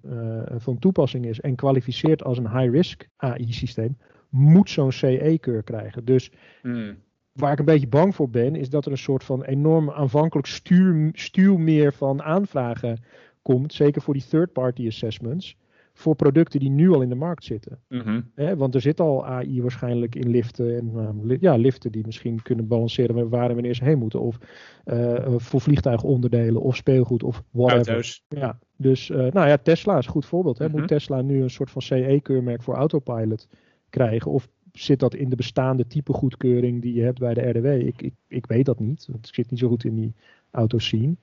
[0.58, 3.98] van toepassing is en kwalificeert als een high-risk AI-systeem,
[4.30, 6.06] moet zo'n CE-keur krijgen.
[6.06, 6.98] Dus hmm.
[7.32, 10.48] waar ik een beetje bang voor ben, is dat er een soort van enorm aanvankelijk
[10.48, 13.00] stuur, stuurmeer van aanvragen
[13.42, 13.74] komt.
[13.74, 15.58] Zeker voor die third-party assessments.
[15.94, 17.80] Voor producten die nu al in de markt zitten.
[17.88, 18.22] Mhm.
[18.58, 20.78] want er zit al AI waarschijnlijk in liften.
[20.78, 20.92] En
[21.24, 24.20] uh, ja, liften die misschien kunnen balanceren waar en wanneer ze heen moeten.
[24.20, 24.38] Of
[24.86, 27.88] uh, voor vliegtuigonderdelen of speelgoed of whatever.
[27.88, 28.24] Auto's.
[28.28, 30.58] Ja, dus uh, nou ja, Tesla is een goed voorbeeld.
[30.58, 30.70] Hè.
[30.70, 30.88] Moet mhm.
[30.88, 33.48] Tesla nu een soort van CE-keurmerk voor autopilot
[33.90, 34.32] krijgen?
[34.32, 37.66] Of zit dat in de bestaande type goedkeuring die je hebt bij de RDW?
[37.66, 40.14] Ik, ik, ik weet dat niet, want ik zit niet zo goed in die
[40.52, 41.16] autoscene.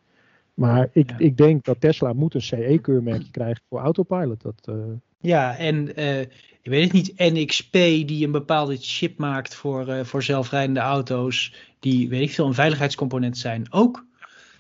[0.55, 4.43] Maar ik, ik denk dat Tesla moet een CE-keurmerkje krijgen voor autopilot.
[4.43, 4.75] Dat, uh...
[5.21, 10.05] Ja, en uh, ik weet het niet, NXP die een bepaalde chip maakt voor, uh,
[10.05, 14.07] voor zelfrijdende auto's, die weet ik veel, een veiligheidscomponent zijn, ook.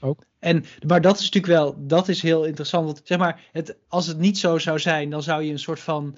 [0.01, 0.25] Ook.
[0.39, 2.85] En, maar dat is natuurlijk wel, dat is heel interessant.
[2.85, 5.81] Want zeg maar, het, als het niet zo zou zijn, dan zou je een soort
[5.81, 6.17] van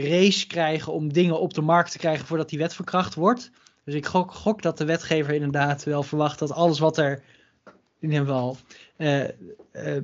[0.00, 3.50] race krijgen om dingen op de markt te krijgen voordat die wet verkracht wordt.
[3.84, 7.22] Dus ik gok, gok dat de wetgever inderdaad wel verwacht dat alles wat er
[8.00, 8.56] in ieder geval
[8.98, 9.28] uh, uh,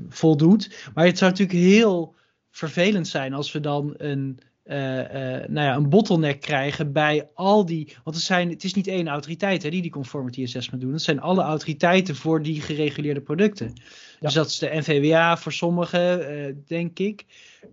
[0.09, 0.91] voldoet.
[0.95, 2.15] Maar het zou natuurlijk heel
[2.51, 7.97] vervelend zijn als we dan een, uh, nou ja, een bottleneck krijgen bij al die.
[8.05, 10.93] Want het, zijn, het is niet één autoriteit hè, die die conformity assessment doen.
[10.93, 13.73] Het zijn alle autoriteiten voor die gereguleerde producten.
[13.75, 13.83] Ja.
[14.21, 17.25] Dus dat is de NVWA voor sommigen, denk ik.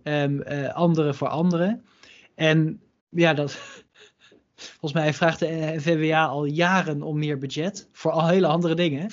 [0.02, 0.42] Um,
[0.72, 1.84] andere voor anderen.
[2.34, 3.52] En ja, dat,
[4.78, 9.10] volgens mij vraagt de NVWA al jaren om meer budget voor al hele andere dingen.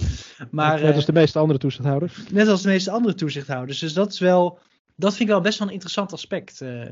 [0.51, 2.23] Maar, net als de meeste andere toezichthouders.
[2.31, 3.79] Net als de meeste andere toezichthouders.
[3.79, 4.59] Dus dat is wel,
[4.99, 6.61] dat vind ik wel best wel een interessant aspect.
[6.61, 6.85] Uh,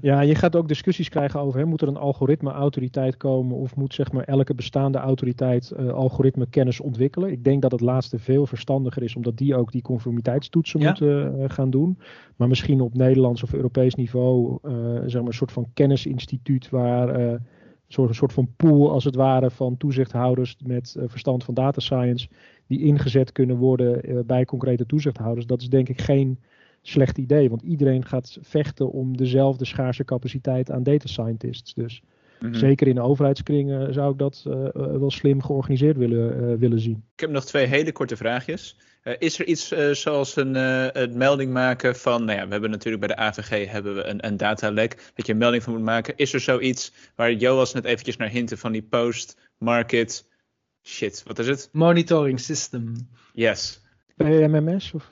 [0.00, 3.94] Ja, je gaat ook discussies krijgen over, hè, moet er een algoritme-autoriteit komen of moet
[3.94, 7.30] zeg maar elke bestaande autoriteit uh, algoritme-kennis ontwikkelen?
[7.30, 10.86] Ik denk dat het laatste veel verstandiger is, omdat die ook die conformiteitstoetsen ja.
[10.86, 11.98] moeten uh, gaan doen.
[12.36, 14.58] Maar misschien op Nederlands of Europees niveau,
[15.06, 17.40] zeg maar een soort van kennisinstituut waar een
[17.88, 22.28] soort, een soort van pool als het ware van toezichthouders met verstand van data science,
[22.66, 25.46] die ingezet kunnen worden bij concrete toezichthouders.
[25.46, 26.38] Dat is denk ik geen
[26.86, 27.50] slecht idee.
[27.50, 31.74] Want iedereen gaat vechten om dezelfde schaarse capaciteit aan data scientists.
[31.74, 32.02] Dus
[32.40, 32.58] mm-hmm.
[32.58, 37.04] zeker in de overheidskringen zou ik dat uh, wel slim georganiseerd willen, uh, willen zien.
[37.14, 38.76] Ik heb nog twee hele korte vraagjes.
[39.04, 40.54] Uh, is er iets zoals een,
[41.00, 44.26] een, melding maken van, nou ja, we hebben natuurlijk bij de AVG hebben we een,
[44.26, 46.16] een datalek, dat je een melding van moet maken.
[46.16, 50.24] Is er zoiets waar Joas net eventjes naar hinten van die post-market
[50.84, 51.68] shit, wat is het?
[51.72, 52.94] Monitoring system.
[53.32, 53.80] Yes.
[54.16, 55.10] PMMS of?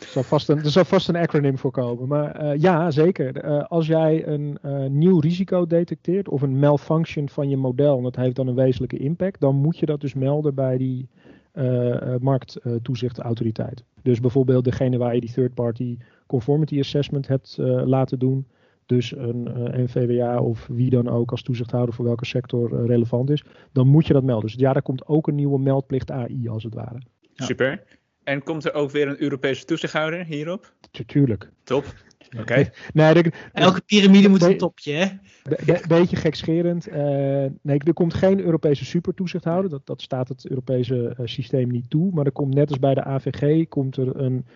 [0.00, 2.08] Er zal vast een, er zal vast een acronym voor komen.
[2.08, 3.44] Maar uh, ja, zeker.
[3.44, 8.02] Uh, als jij een uh, nieuw risico detecteert of een malfunction van je model, en
[8.02, 11.08] dat heeft dan een wezenlijke impact, dan moet je dat dus melden bij die
[12.20, 13.84] markttoezichtautoriteit.
[14.02, 15.96] Dus bijvoorbeeld degene waar je die third-party
[16.26, 18.46] conformity assessment hebt laten doen.
[18.86, 19.48] Dus een
[19.84, 23.44] NVWA of wie dan ook als toezichthouder voor welke sector relevant is.
[23.72, 24.50] Dan moet je dat melden.
[24.50, 26.98] Dus ja, daar komt ook een nieuwe meldplicht AI als het ware.
[27.34, 27.82] Super.
[28.24, 30.72] En komt er ook weer een Europese toezichthouder hierop?
[31.06, 31.50] Tuurlijk.
[31.64, 31.84] Top.
[32.40, 32.70] Oké.
[32.92, 35.06] nee, Elke piramide moet een topje, hè?
[35.42, 36.88] Be beetje gekscherend.
[36.88, 36.94] Uh,
[37.62, 39.70] nee, er komt geen Europese supertoezichthouder.
[39.70, 42.10] Dat, dat staat het Europese uh, systeem niet toe.
[42.12, 44.46] Maar er komt net als bij de AVG komt er een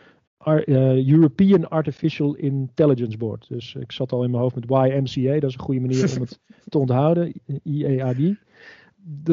[0.46, 3.48] uh, European Artificial Intelligence Board.
[3.48, 5.32] Dus ik zat al in mijn hoofd met YMCA.
[5.40, 7.32] Dat is een goede manier om het te onthouden.
[7.62, 8.36] IEAD.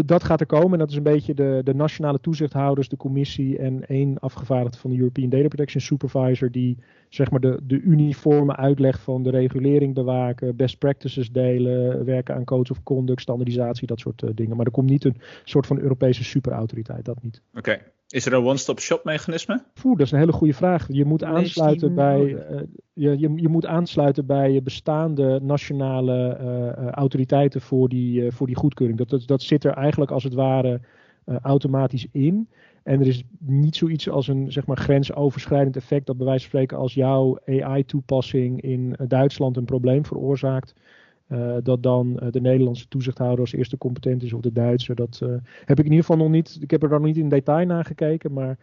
[0.06, 0.72] Dat gaat er komen.
[0.72, 4.90] En dat is een beetje de, de nationale toezichthouders, de commissie en één afgevaardigde van
[4.90, 6.52] de European Data Protection Supervisor.
[6.52, 6.78] Die
[7.10, 12.44] zeg maar de, de uniforme uitleg van de regulering bewaken, best practices delen, werken aan
[12.44, 14.56] codes of conduct, standaardisatie, dat soort uh, dingen.
[14.56, 17.42] Maar er komt niet een soort van Europese superautoriteit, dat niet.
[17.54, 17.82] Oké.
[18.12, 19.64] Is er een one-stop-shop mechanisme?
[19.82, 20.86] Poeh, dat is een hele goede vraag.
[20.88, 22.60] Je moet aansluiten bij, uh,
[22.94, 28.56] je, je, je, moet aansluiten bij bestaande nationale uh, autoriteiten voor die, uh, voor die
[28.56, 28.98] goedkeuring.
[28.98, 30.82] Dat, dat, dat zit er eigenlijk als het ware
[31.42, 32.50] automatisch in.
[32.84, 36.50] En er is niet zoiets als een zeg maar, grensoverschrijdend effect dat bij wijze van
[36.50, 40.74] spreken als jouw AI-toepassing in Duitsland een probleem veroorzaakt.
[41.32, 44.94] Uh, dat dan uh, de Nederlandse toezichthouder als eerste competent is of de Duitse.
[44.94, 45.30] Dat uh,
[45.66, 46.58] heb ik in ieder geval nog niet.
[46.62, 48.34] Ik heb er dan niet in detail naar gekeken.
[48.34, 48.58] Maar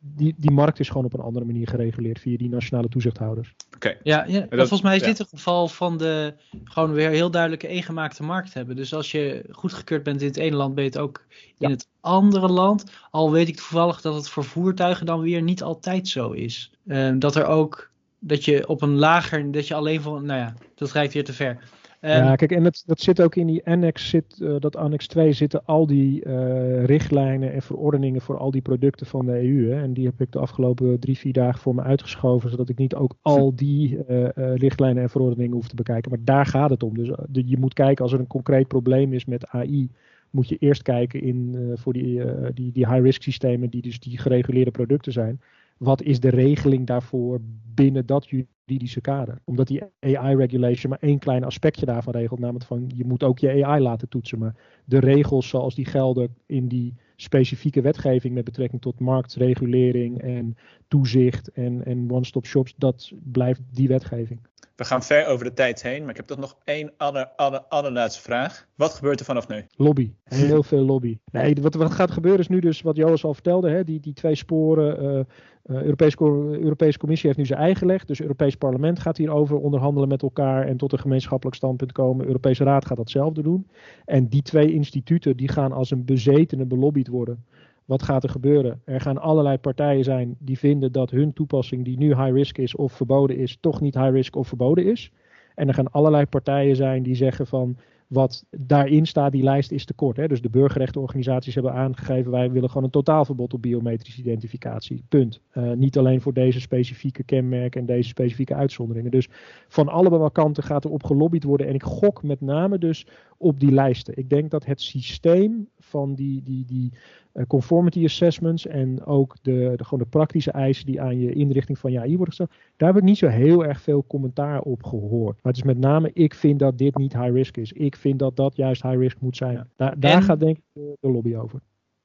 [0.00, 3.54] die, die markt is gewoon op een andere manier gereguleerd via die nationale toezichthouders.
[3.74, 3.96] Oké.
[4.02, 6.34] Ja, ja dat, volgens mij is dit het geval van de
[6.64, 8.76] gewoon weer heel duidelijke eengemaakte markt hebben.
[8.76, 11.68] Dus als je goedgekeurd bent in het ene land, ben je het ook in ja.
[11.68, 12.84] het andere land.
[13.10, 16.72] Al weet ik toevallig dat het voor voertuigen dan weer niet altijd zo is.
[16.86, 20.54] Ehm, dat er ook dat je op een lager, dat je alleen van, nou ja,
[20.74, 21.58] dat rijdt weer te ver.
[22.00, 25.32] Ja, kijk, en dat, dat zit ook in die annex, zit, uh, dat annex 2
[25.32, 29.70] zitten al die uh, richtlijnen en verordeningen voor al die producten van de EU.
[29.70, 32.78] Hè, en die heb ik de afgelopen drie, vier dagen voor me uitgeschoven, zodat ik
[32.78, 36.10] niet ook al die uh, richtlijnen en verordeningen hoef te bekijken.
[36.10, 36.96] Maar daar gaat het om.
[36.96, 39.90] Dus je moet kijken als er een concreet probleem is met AI,
[40.30, 42.22] moet je eerst kijken in, voor die,
[42.54, 45.40] die, die high-risk systemen, die dus die gereguleerde producten zijn.
[45.78, 47.38] Wat is de regeling daarvoor
[47.74, 49.38] binnen dat juridische kader?
[49.44, 53.64] Omdat die AI-regulation maar één klein aspectje daarvan regelt, namelijk van je moet ook je
[53.64, 54.38] AI laten toetsen.
[54.38, 54.54] Maar
[54.84, 60.56] de regels zoals die gelden in die specifieke wetgeving met betrekking tot marktregulering en
[60.88, 64.40] toezicht en, en one-stop shops, dat blijft die wetgeving.
[64.78, 67.60] We gaan ver over de tijd heen, maar ik heb toch nog één aller, aller,
[67.60, 68.66] allerlaatste vraag.
[68.74, 69.66] Wat gebeurt er vanaf nu?
[69.76, 70.12] Lobby.
[70.24, 71.18] Heel veel lobby.
[71.32, 73.70] Nee, wat, wat gaat gebeuren is nu dus wat Joas al vertelde.
[73.70, 75.02] Hè, die, die twee sporen.
[75.02, 75.24] Uh,
[75.70, 76.16] uh, Europese,
[76.60, 78.06] Europese Commissie heeft nu zijn eigen gelegd.
[78.06, 82.18] Dus het Europees Parlement gaat hierover onderhandelen met elkaar en tot een gemeenschappelijk standpunt komen.
[82.18, 83.66] De Europese Raad gaat datzelfde doen.
[84.04, 87.44] En die twee instituten die gaan als een bezetene belobbyd worden.
[87.84, 88.80] Wat gaat er gebeuren?
[88.84, 92.76] Er gaan allerlei partijen zijn die vinden dat hun toepassing, die nu high risk is
[92.76, 95.12] of verboden is, toch niet high risk of verboden is.
[95.54, 97.76] En er gaan allerlei partijen zijn die zeggen van
[98.08, 100.16] wat daarin staat, die lijst is te kort.
[100.16, 100.28] Hè?
[100.28, 105.02] Dus de burgerrechtenorganisaties hebben aangegeven, wij willen gewoon een totaalverbod op biometrische identificatie.
[105.08, 105.40] Punt.
[105.54, 109.10] Uh, niet alleen voor deze specifieke kenmerken en deze specifieke uitzonderingen.
[109.10, 109.28] Dus
[109.68, 111.66] van allebei kanten gaat er op gelobbyd worden.
[111.66, 113.06] En ik gok met name dus
[113.36, 114.16] op die lijsten.
[114.16, 116.92] Ik denk dat het systeem van die, die, die
[117.34, 121.78] uh, conformity assessments en ook de, de, gewoon de praktische eisen die aan je inrichting
[121.78, 124.84] van je AI worden gesteld, daar heb ik niet zo heel erg veel commentaar op
[124.84, 125.34] gehoord.
[125.42, 127.72] Maar het is met name, ik vind dat dit niet high risk is.
[127.72, 129.52] Ik vind dat dat juist high risk moet zijn.
[129.52, 129.66] Ja.
[129.76, 131.60] Daar, daar en, gaat denk ik de, de lobby over.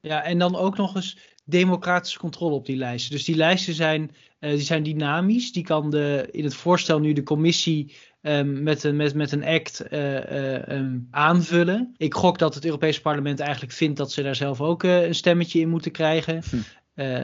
[0.08, 3.12] Ja, en dan ook nog eens democratische controle op die lijsten.
[3.12, 5.52] Dus die lijsten zijn, uh, die zijn dynamisch.
[5.52, 9.46] Die kan de, in het voorstel nu de commissie um, met, een, met, met een
[9.46, 11.94] act uh, uh, um, aanvullen.
[11.98, 15.60] Ik gok dat het Europese parlement eigenlijk vindt dat ze daar zelf ook een stemmetje
[15.60, 16.42] in moeten krijgen.
[16.50, 16.58] Hm.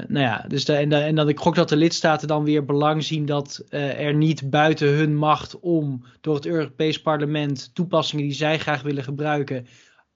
[0.08, 2.66] nou ja, dus de, en, de, en dan ik gok dat de lidstaten dan weer
[2.66, 8.34] belang zien dat er niet buiten hun macht om door het Europees parlement toepassingen die
[8.34, 9.68] zij graag willen gebruiken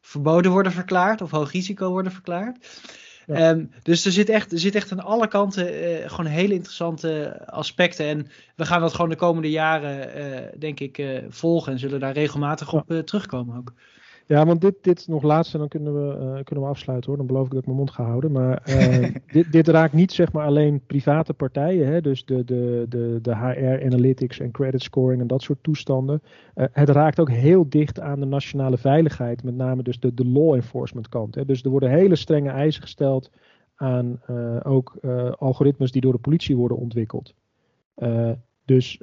[0.06, 2.82] verboden worden verklaard of hoog risico worden verklaard.
[3.26, 3.50] Ja.
[3.50, 7.42] Um, dus er zit, echt, er zit echt aan alle kanten uh, gewoon hele interessante
[7.46, 8.06] aspecten.
[8.06, 11.72] En we gaan dat gewoon de komende jaren, uh, denk ik, uh, volgen.
[11.72, 13.74] En zullen daar regelmatig op terugkomen ook.
[14.28, 17.18] Ja, want dit, dit nog laatste, dan kunnen we, uh, kunnen we afsluiten hoor.
[17.18, 18.32] Dan beloof ik dat ik mijn mond ga houden.
[18.32, 21.88] Maar uh, dit, dit, raakt niet zeg maar alleen private partijen.
[21.88, 22.02] Hè?
[22.02, 26.22] Dus de, de, de, de HR analytics en credit scoring en dat soort toestanden.
[26.56, 29.44] Uh, het raakt ook heel dicht aan de nationale veiligheid.
[29.44, 31.36] Met name dus de, de law enforcement kant.
[31.36, 31.46] Hè?
[31.46, 33.32] Dus er worden hele strenge eisen gesteld
[33.76, 34.22] aan
[34.64, 34.98] ook
[35.38, 37.34] algoritmes die door de politie worden ontwikkeld.
[38.66, 39.02] dus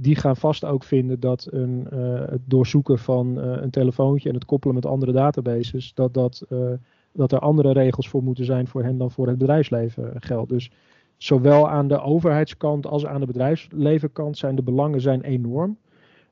[0.00, 4.34] die gaan vast ook vinden dat een, uh, het doorzoeken van uh, een telefoontje en
[4.34, 6.72] het koppelen met andere databases, dat, dat, uh,
[7.12, 10.50] dat er andere regels voor moeten zijn voor hen dan voor het bedrijfsleven geldt.
[10.50, 10.70] Dus
[11.16, 15.78] zowel aan de overheidskant als aan de bedrijfslevenkant zijn de belangen zijn enorm.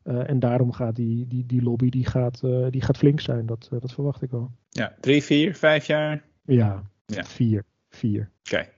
[0.02, 2.40] en daarom gaat die, die, die lobby die gaat,
[2.70, 4.51] die gaat flink zijn, dat, dat verwacht ik wel.
[4.68, 6.24] Ja, drie, vier, vijf jaar?
[6.44, 7.24] Ja, ja.
[7.24, 7.64] vier.
[7.88, 8.30] vier.
[8.40, 8.55] Oké.
[8.55, 8.72] Okay.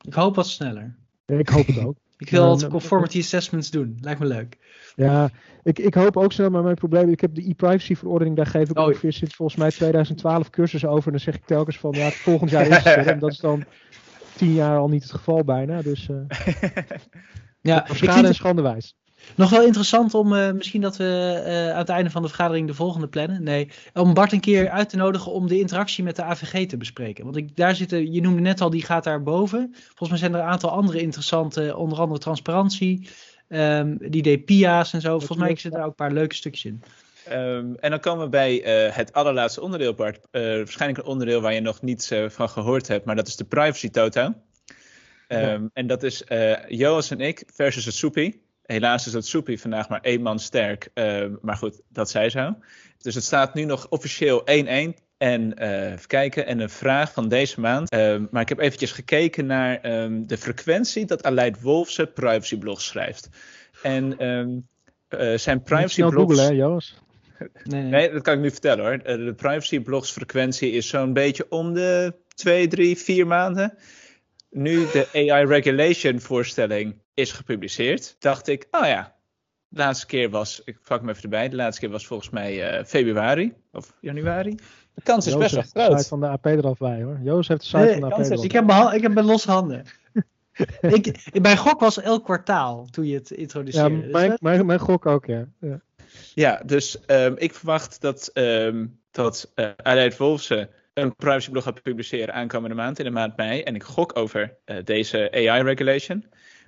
[0.00, 0.96] Ik hoop wat sneller.
[1.26, 1.96] Ik hoop het ook.
[2.18, 3.98] Ik wil altijd conformity assessments doen.
[4.00, 4.58] Lijkt me leuk.
[4.96, 5.30] Ja,
[5.62, 8.70] ik, ik hoop ook zo, maar mijn probleem, ik heb de e-privacy verordening, daar geef
[8.70, 11.04] ik oh, ongeveer sinds volgens mij 2012 cursussen over.
[11.04, 13.64] En dan zeg ik telkens van, ja, volgend jaar is het En dat is dan
[14.36, 15.82] tien jaar al niet het geval bijna.
[15.82, 16.16] Dus uh,
[17.60, 18.96] ja, schade en schande wijs.
[19.34, 22.66] Nog wel interessant om uh, misschien dat we uh, aan het einde van de vergadering
[22.66, 23.42] de volgende plannen.
[23.42, 26.76] Nee, om Bart een keer uit te nodigen om de interactie met de AVG te
[26.76, 27.24] bespreken.
[27.24, 29.74] Want ik, daar zitten, je noemde net al, die gaat daar boven.
[29.86, 33.08] Volgens mij zijn er een aantal andere interessante, onder andere transparantie.
[33.48, 35.18] Um, die deed PIA's en zo.
[35.18, 36.82] Volgens mij zitten daar ook een paar leuke stukjes in.
[37.32, 40.20] Um, en dan komen we bij uh, het allerlaatste onderdeel, Bart.
[40.30, 43.88] waarschijnlijk een onderdeel waar je nog niets van gehoord hebt, maar dat is de privacy
[43.88, 44.22] toto.
[44.24, 44.34] Um,
[45.28, 45.60] ja.
[45.72, 46.24] En dat is
[46.68, 48.46] Joas en ik versus het soepie.
[48.68, 50.90] Helaas is het Soepie vandaag maar één man sterk.
[50.94, 52.56] Uh, maar goed, dat zij zo.
[52.98, 54.44] Dus het staat nu nog officieel 1-1.
[55.18, 57.94] En uh, even kijken, en een vraag van deze maand.
[57.94, 63.28] Uh, maar ik heb eventjes gekeken naar um, de frequentie dat Aleid Wolfse privacyblogs schrijft.
[63.82, 64.68] En um,
[65.38, 66.34] zijn privacyblogs...
[66.34, 67.02] Google, hè, Joost?
[67.64, 68.98] Nee, nee, dat kan ik nu vertellen hoor.
[68.98, 73.78] De privacyblogs frequentie is zo'n beetje om de 2, 3, 4 maanden.
[74.50, 79.16] Nu de AI regulation voorstelling is gepubliceerd, dacht ik, oh ja,
[79.68, 82.78] de laatste keer was, ik pak hem even erbij, de laatste keer was volgens mij
[82.78, 84.54] uh, februari of januari.
[84.94, 85.90] De kans is best wel groot.
[85.90, 87.18] de site van de AP eraf bij hoor.
[87.22, 88.44] Joost heeft de site nee, van de AP eraf.
[88.44, 89.84] Ik heb, mijn, ik heb mijn losse handen.
[90.80, 93.96] ik, mijn gok was elk kwartaal toen je het introduceerde.
[93.96, 95.48] Ja, mijn, mijn, mijn gok ook, ja.
[95.60, 95.80] Ja,
[96.34, 100.68] ja dus um, ik verwacht dat, um, dat uh, Aleid Wolfsen
[100.98, 103.62] een privacyblog gaat publiceren aankomende maand, in de maand mei.
[103.62, 106.24] En ik gok over uh, deze AI-regulation.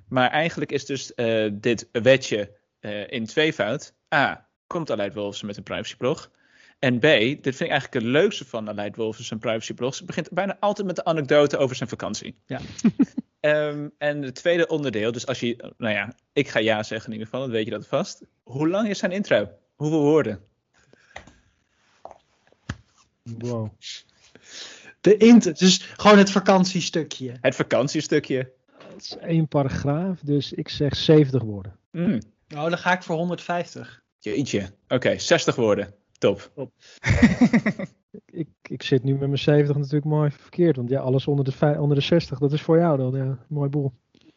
[0.08, 3.94] Maar eigenlijk is dus uh, dit wetje uh, in tweevoud.
[4.14, 4.48] A.
[4.66, 6.30] Komt Aleid Wolfsen met een privacyblog.
[6.78, 7.02] En B.
[7.02, 9.98] Dit vind ik eigenlijk het leukste van Aleid Wolfsen zijn privacyblogs.
[9.98, 12.36] Het begint bijna altijd met de anekdote over zijn vakantie.
[12.46, 12.60] Ja.
[13.40, 17.12] um, en het tweede onderdeel, dus als je, nou ja, ik ga ja zeggen in
[17.12, 18.22] ieder geval, dan weet je dat vast.
[18.42, 19.50] Hoe lang is zijn intro?
[19.74, 20.40] Hoeveel woorden?
[23.22, 23.70] Wow.
[25.00, 27.32] De int, dus gewoon het vakantiestukje.
[27.40, 28.52] Het vakantiestukje.
[28.94, 31.76] Het is één paragraaf, dus ik zeg 70 woorden.
[31.90, 32.20] Mm.
[32.48, 34.02] Nou, dan ga ik voor 150.
[34.18, 34.60] Jeetje.
[34.84, 35.94] Oké, okay, 60 woorden.
[36.18, 36.50] Top.
[36.54, 36.72] Top.
[38.40, 40.76] ik, ik zit nu met mijn 70 natuurlijk mooi verkeerd.
[40.76, 43.14] Want ja, alles onder de, onder de 60, dat is voor jou dan.
[43.14, 43.92] Ja, mooi boel.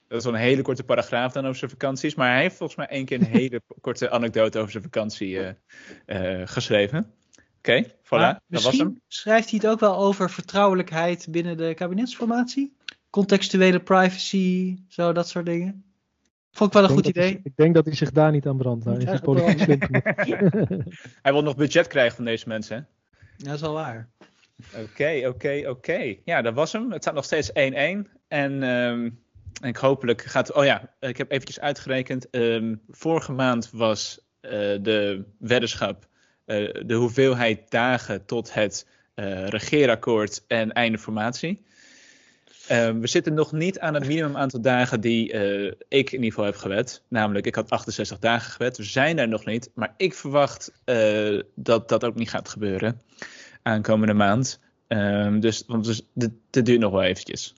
[0.07, 2.15] Dat is wel een hele korte paragraaf dan over zijn vakanties.
[2.15, 5.49] Maar hij heeft volgens mij één keer een hele korte anekdote over zijn vakantie uh,
[6.06, 7.14] uh, geschreven.
[7.64, 8.10] Oké, okay, voilà.
[8.10, 9.02] Maar dat was hem.
[9.07, 12.76] schrijft hij het ook wel over vertrouwelijkheid binnen de kabinetsformatie?
[13.10, 15.84] Contextuele privacy, zo dat soort dingen?
[16.52, 17.23] Vond ik wel een goed idee.
[17.23, 18.85] Hij, ik denk dat hij zich daar niet aan brandt.
[18.85, 19.80] Hij, is politiek slim
[21.22, 22.76] hij wil nog budget krijgen van deze mensen.
[22.76, 22.81] Hè?
[23.38, 24.10] Ja, dat is wel waar.
[24.76, 26.15] Oké, oké, oké.
[26.26, 26.91] Ja, dat was hem.
[26.91, 27.53] Het staat nog steeds 1-1.
[28.27, 29.19] En um,
[29.61, 30.53] ik hopelijk gaat...
[30.53, 32.27] Oh ja, ik heb eventjes uitgerekend.
[32.31, 36.11] Um, vorige maand was uh, de weddenschap...
[36.45, 41.61] Uh, de hoeveelheid dagen tot het uh, regeerakkoord en einde formatie.
[42.72, 46.30] Uh, we zitten nog niet aan het minimum aantal dagen die uh, ik in ieder
[46.30, 47.02] geval heb gewet.
[47.07, 48.78] Namelijk, ik had 68 dagen gewet.
[48.78, 49.70] We zijn daar nog niet.
[49.74, 53.02] Maar ik verwacht uh, dat dat ook niet gaat gebeuren
[53.61, 54.60] aankomende maand.
[54.88, 57.53] Um, dus want dus, dit, dit, duurt nog wel eventjes.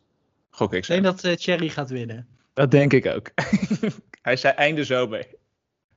[0.50, 0.94] Gok ik zo.
[0.94, 2.28] Ik denk dat Thierry gaat winnen.
[2.54, 3.32] Dat denk ik ook.
[4.22, 5.28] Hij zei einde zomer.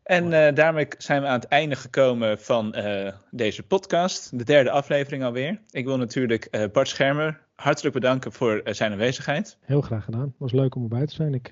[0.08, 4.38] En uh, daarmee zijn we aan het einde gekomen van uh, deze podcast.
[4.38, 5.60] De derde aflevering alweer.
[5.70, 9.56] Ik wil natuurlijk uh, Bart Schermer hartelijk bedanken voor zijn aanwezigheid.
[9.60, 10.20] Heel graag gedaan.
[10.20, 11.34] Het was leuk om erbij te zijn.
[11.34, 11.50] Ik,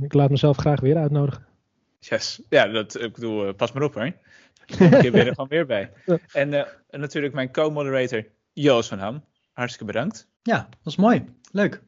[0.00, 1.46] ik laat mezelf graag weer uitnodigen.
[1.98, 2.42] Yes.
[2.48, 4.04] Ja, dat, ik bedoel, pas maar op hoor.
[5.02, 5.92] Ik ben er gewoon weer bij.
[6.32, 9.24] En natuurlijk mijn co-moderator Joost van Ham.
[9.52, 10.28] Hartstikke bedankt.
[10.42, 11.24] Ja, dat was mooi.
[11.52, 11.82] Leuk.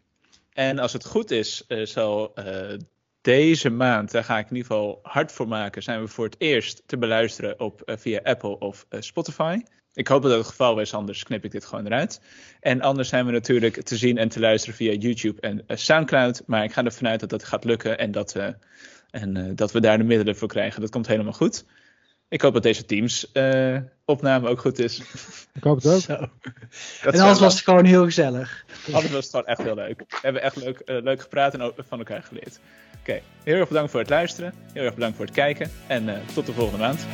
[0.52, 2.32] En als het goed is, zal
[3.20, 6.34] deze maand, daar ga ik in ieder geval hard voor maken, zijn we voor het
[6.38, 9.60] eerst te beluisteren op, uh, via Apple of uh, Spotify.
[9.92, 12.20] Ik hoop dat het geval is, anders knip ik dit gewoon eruit.
[12.60, 16.42] En anders zijn we natuurlijk te zien en te luisteren via YouTube en uh, Soundcloud.
[16.46, 18.56] Maar ik ga ervan uit dat dat gaat lukken en dat, we,
[19.10, 20.80] en, dat we daar de middelen voor krijgen.
[20.80, 21.64] Dat komt helemaal goed.
[22.28, 23.32] Ik hoop dat deze Teams
[24.04, 25.02] opname ook goed is.
[25.52, 26.00] Ik hoop het ook.
[26.10, 26.12] Zo.
[27.02, 28.64] en anders was het gewoon heel gezellig.
[28.92, 29.98] Anders was het gewoon echt heel leuk.
[29.98, 32.60] We hebben echt leuk, leuk gepraat en van elkaar geleerd.
[33.44, 34.54] Heel erg bedankt voor het luisteren.
[34.72, 35.70] Heel erg bedankt voor het kijken.
[35.86, 37.06] En uh, tot de volgende maand.